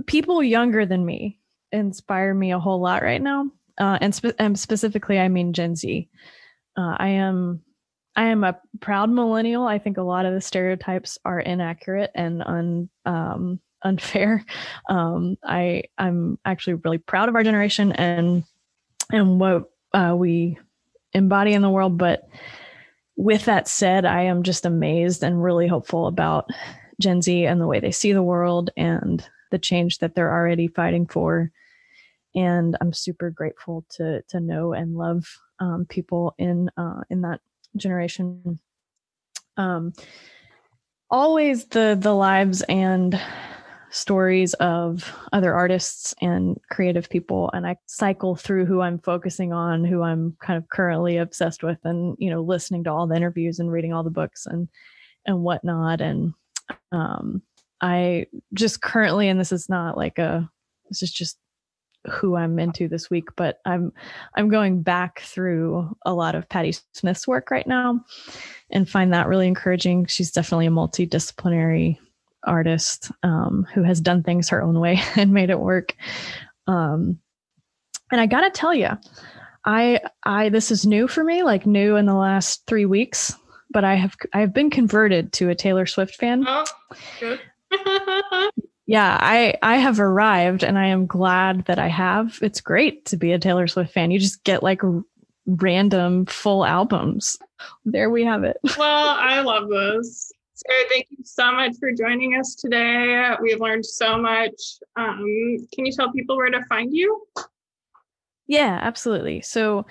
people 0.07 0.43
younger 0.43 0.85
than 0.85 1.05
me 1.05 1.39
inspire 1.71 2.33
me 2.33 2.51
a 2.51 2.59
whole 2.59 2.81
lot 2.81 3.03
right 3.03 3.21
now. 3.21 3.51
Uh, 3.77 3.97
and, 4.01 4.13
spe- 4.13 4.35
and 4.39 4.59
specifically, 4.59 5.19
I 5.19 5.29
mean 5.29 5.53
Gen 5.53 5.75
Z. 5.75 6.09
Uh, 6.77 6.95
I 6.97 7.09
am 7.09 7.61
I 8.15 8.25
am 8.25 8.43
a 8.43 8.59
proud 8.81 9.09
millennial. 9.09 9.65
I 9.65 9.79
think 9.79 9.97
a 9.97 10.03
lot 10.03 10.25
of 10.25 10.33
the 10.33 10.41
stereotypes 10.41 11.17
are 11.23 11.39
inaccurate 11.39 12.11
and 12.15 12.43
un, 12.43 12.89
um, 13.05 13.59
unfair. 13.83 14.45
Um, 14.89 15.37
I 15.43 15.83
I'm 15.99 16.39
actually 16.45 16.73
really 16.75 16.97
proud 16.97 17.29
of 17.29 17.35
our 17.35 17.43
generation 17.43 17.91
and 17.91 18.43
and 19.11 19.39
what 19.39 19.69
uh, 19.93 20.15
we 20.17 20.57
embody 21.13 21.53
in 21.53 21.61
the 21.61 21.69
world. 21.69 21.97
But 21.97 22.27
with 23.15 23.45
that 23.45 23.67
said, 23.67 24.05
I 24.05 24.23
am 24.23 24.43
just 24.43 24.65
amazed 24.65 25.23
and 25.23 25.43
really 25.43 25.67
hopeful 25.67 26.07
about 26.07 26.49
Gen 26.99 27.21
Z 27.21 27.45
and 27.45 27.61
the 27.61 27.67
way 27.67 27.79
they 27.79 27.91
see 27.91 28.13
the 28.13 28.23
world 28.23 28.71
and 28.77 29.23
the 29.51 29.59
change 29.59 29.99
that 29.99 30.15
they're 30.15 30.31
already 30.31 30.67
fighting 30.67 31.05
for. 31.05 31.51
And 32.35 32.77
I'm 32.81 32.93
super 32.93 33.29
grateful 33.29 33.85
to 33.91 34.21
to 34.29 34.39
know 34.39 34.73
and 34.73 34.95
love 34.95 35.25
um, 35.59 35.85
people 35.87 36.33
in 36.37 36.69
uh, 36.77 37.01
in 37.09 37.21
that 37.21 37.41
generation. 37.75 38.59
Um, 39.57 39.93
always 41.09 41.65
the 41.65 41.97
the 41.99 42.13
lives 42.13 42.61
and 42.63 43.19
stories 43.91 44.53
of 44.55 45.15
other 45.33 45.53
artists 45.53 46.13
and 46.21 46.59
creative 46.69 47.09
people 47.09 47.49
and 47.53 47.65
i 47.65 47.75
cycle 47.87 48.35
through 48.35 48.65
who 48.65 48.81
i'm 48.81 48.99
focusing 48.99 49.51
on 49.53 49.83
who 49.83 50.03
i'm 50.03 50.35
kind 50.41 50.57
of 50.57 50.69
currently 50.69 51.17
obsessed 51.17 51.63
with 51.63 51.77
and 51.83 52.15
you 52.19 52.29
know 52.29 52.41
listening 52.41 52.83
to 52.83 52.91
all 52.91 53.07
the 53.07 53.15
interviews 53.15 53.59
and 53.59 53.71
reading 53.71 53.93
all 53.93 54.03
the 54.03 54.09
books 54.09 54.45
and 54.45 54.67
and 55.25 55.41
whatnot 55.41 56.01
and 56.01 56.33
um 56.91 57.41
i 57.81 58.25
just 58.53 58.81
currently 58.81 59.27
and 59.27 59.39
this 59.39 59.51
is 59.51 59.69
not 59.69 59.97
like 59.97 60.17
a 60.17 60.49
this 60.89 61.01
is 61.03 61.11
just 61.11 61.37
who 62.09 62.35
I'm 62.35 62.59
into 62.59 62.87
this 62.87 63.09
week, 63.09 63.27
but 63.35 63.59
I'm 63.65 63.91
I'm 64.35 64.49
going 64.49 64.81
back 64.81 65.19
through 65.21 65.95
a 66.05 66.13
lot 66.13 66.35
of 66.35 66.47
Patti 66.47 66.75
Smith's 66.93 67.27
work 67.27 67.51
right 67.51 67.67
now 67.67 67.99
and 68.69 68.89
find 68.89 69.13
that 69.13 69.27
really 69.27 69.47
encouraging. 69.47 70.05
She's 70.05 70.31
definitely 70.31 70.67
a 70.67 70.71
multidisciplinary 70.71 71.97
artist 72.43 73.11
um, 73.23 73.67
who 73.73 73.83
has 73.83 74.01
done 74.01 74.23
things 74.23 74.49
her 74.49 74.61
own 74.61 74.79
way 74.79 74.99
and 75.15 75.33
made 75.33 75.49
it 75.49 75.59
work. 75.59 75.95
Um, 76.67 77.19
and 78.11 78.19
I 78.19 78.25
gotta 78.25 78.49
tell 78.49 78.73
you, 78.73 78.89
I 79.65 79.99
I 80.23 80.49
this 80.49 80.71
is 80.71 80.85
new 80.85 81.07
for 81.07 81.23
me, 81.23 81.43
like 81.43 81.65
new 81.65 81.95
in 81.95 82.05
the 82.05 82.15
last 82.15 82.65
three 82.65 82.85
weeks. 82.85 83.35
But 83.71 83.83
I 83.83 83.95
have 83.95 84.15
I 84.33 84.39
have 84.39 84.53
been 84.53 84.69
converted 84.69 85.31
to 85.33 85.49
a 85.49 85.55
Taylor 85.55 85.85
Swift 85.85 86.15
fan. 86.15 86.43
Oh, 86.47 86.65
good. 87.19 87.39
yeah, 88.87 89.17
I 89.21 89.53
I 89.61 89.77
have 89.77 89.99
arrived 89.99 90.63
and 90.63 90.79
I 90.79 90.87
am 90.87 91.05
glad 91.05 91.65
that 91.65 91.77
I 91.77 91.87
have. 91.87 92.39
It's 92.41 92.61
great 92.61 93.05
to 93.05 93.17
be 93.17 93.31
a 93.31 93.39
Taylor 93.39 93.67
Swift 93.67 93.93
fan. 93.93 94.09
You 94.09 94.19
just 94.19 94.43
get 94.43 94.63
like 94.63 94.81
random 95.45 96.25
full 96.25 96.65
albums. 96.65 97.37
There 97.85 98.09
we 98.09 98.23
have 98.25 98.43
it. 98.43 98.57
Well, 98.77 99.09
I 99.19 99.41
love 99.41 99.69
this. 99.69 100.31
Sarah, 100.67 100.83
thank 100.89 101.07
you 101.09 101.23
so 101.23 101.53
much 101.53 101.77
for 101.79 101.93
joining 101.93 102.35
us 102.35 102.53
today. 102.55 103.33
We've 103.41 103.61
learned 103.61 103.85
so 103.85 104.17
much. 104.17 104.51
Um, 104.97 105.57
can 105.73 105.85
you 105.85 105.93
tell 105.93 106.11
people 106.11 106.35
where 106.35 106.49
to 106.49 106.61
find 106.65 106.93
you? 106.93 107.25
Yeah, 108.45 108.77
absolutely. 108.81 109.39
So, 109.39 109.85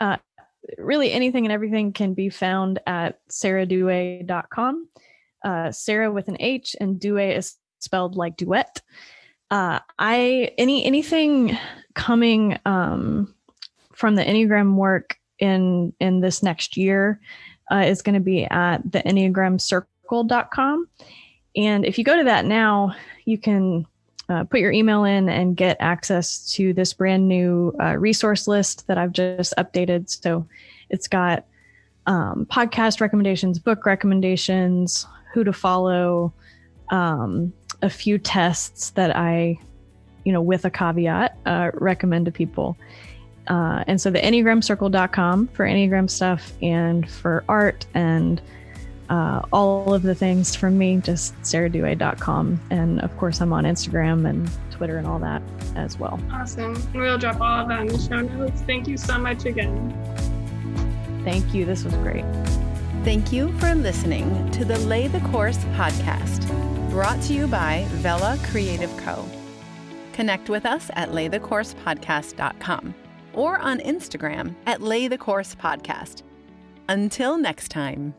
uh, 0.00 0.16
really 0.76 1.12
anything 1.12 1.46
and 1.46 1.52
everything 1.52 1.92
can 1.92 2.14
be 2.14 2.30
found 2.30 2.80
at 2.86 3.20
sarahdouay.com. 3.28 4.88
Uh, 5.44 5.70
Sarah 5.70 6.10
with 6.10 6.26
an 6.26 6.36
H 6.40 6.74
and 6.80 6.98
Douay 6.98 7.36
is 7.36 7.54
spelled 7.78 8.16
like 8.16 8.36
duet. 8.36 8.82
Uh, 9.52 9.78
I 10.00 10.50
any 10.58 10.84
anything 10.84 11.56
coming 11.94 12.58
um, 12.66 13.34
from 13.94 14.16
the 14.16 14.24
Enneagram 14.24 14.74
work 14.74 15.16
in 15.38 15.92
in 16.00 16.20
this 16.20 16.42
next 16.42 16.76
year 16.76 17.20
uh, 17.70 17.84
is 17.86 18.02
going 18.02 18.14
to 18.14 18.20
be 18.20 18.44
at 18.46 18.78
the 18.90 18.98
enneagramcircle.com. 20.08 20.88
And 21.56 21.84
if 21.84 21.98
you 21.98 22.04
go 22.04 22.16
to 22.16 22.24
that 22.24 22.44
now, 22.44 22.94
you 23.24 23.38
can 23.38 23.86
uh, 24.28 24.44
put 24.44 24.60
your 24.60 24.72
email 24.72 25.04
in 25.04 25.28
and 25.28 25.56
get 25.56 25.76
access 25.80 26.52
to 26.52 26.72
this 26.72 26.92
brand 26.92 27.26
new 27.26 27.74
uh, 27.80 27.96
resource 27.96 28.46
list 28.46 28.86
that 28.86 28.98
I've 28.98 29.12
just 29.12 29.54
updated. 29.56 30.08
So 30.22 30.46
it's 30.90 31.08
got 31.08 31.44
um, 32.06 32.46
podcast 32.50 33.00
recommendations, 33.00 33.58
book 33.58 33.86
recommendations, 33.86 35.06
who 35.32 35.44
to 35.44 35.52
follow, 35.52 36.32
um, 36.90 37.52
a 37.82 37.90
few 37.90 38.18
tests 38.18 38.90
that 38.90 39.14
I, 39.16 39.58
you 40.24 40.32
know, 40.32 40.42
with 40.42 40.64
a 40.64 40.70
caveat, 40.70 41.36
uh, 41.46 41.70
recommend 41.74 42.26
to 42.26 42.32
people. 42.32 42.76
Uh, 43.46 43.82
and 43.86 44.00
so 44.00 44.10
the 44.10 44.18
enneagramcircle.com 44.18 45.48
for 45.48 45.64
enneagram 45.64 46.08
stuff 46.08 46.52
and 46.60 47.10
for 47.10 47.44
art 47.48 47.86
and 47.94 48.42
uh, 49.08 49.42
all 49.52 49.94
of 49.94 50.02
the 50.02 50.14
things 50.14 50.54
from 50.54 50.78
me, 50.78 50.98
just 50.98 51.34
sarahdouay.com. 51.42 52.60
And 52.70 53.00
of 53.00 53.16
course, 53.16 53.40
I'm 53.40 53.52
on 53.52 53.64
Instagram 53.64 54.28
and 54.28 54.50
Twitter 54.70 54.98
and 54.98 55.06
all 55.06 55.18
that 55.20 55.42
as 55.76 55.98
well. 55.98 56.20
Awesome. 56.30 56.80
We'll 56.94 57.18
drop 57.18 57.40
all 57.40 57.62
of 57.62 57.68
that 57.68 57.80
in 57.80 57.86
the 57.88 57.98
show 57.98 58.20
notes. 58.20 58.60
Thank 58.62 58.86
you 58.88 58.96
so 58.96 59.18
much 59.18 59.44
again. 59.44 59.94
Thank 61.24 61.54
you. 61.54 61.64
This 61.64 61.84
was 61.84 61.94
great. 61.94 62.24
Thank 63.04 63.32
you 63.32 63.52
for 63.58 63.74
listening 63.74 64.50
to 64.52 64.64
the 64.64 64.78
Lay 64.80 65.08
the 65.08 65.20
Course 65.20 65.58
podcast, 65.76 66.48
brought 66.90 67.20
to 67.22 67.32
you 67.32 67.46
by 67.46 67.86
Vela 67.88 68.38
Creative 68.50 68.94
Co. 68.98 69.24
Connect 70.12 70.50
with 70.50 70.66
us 70.66 70.90
at 70.94 71.10
laythecoursepodcast.com 71.10 72.94
or 73.34 73.58
on 73.58 73.78
Instagram 73.80 74.54
at 74.66 74.82
Lay 74.82 75.06
the 75.06 75.16
Course 75.16 75.54
Podcast. 75.54 76.22
Until 76.88 77.38
next 77.38 77.70
time. 77.70 78.14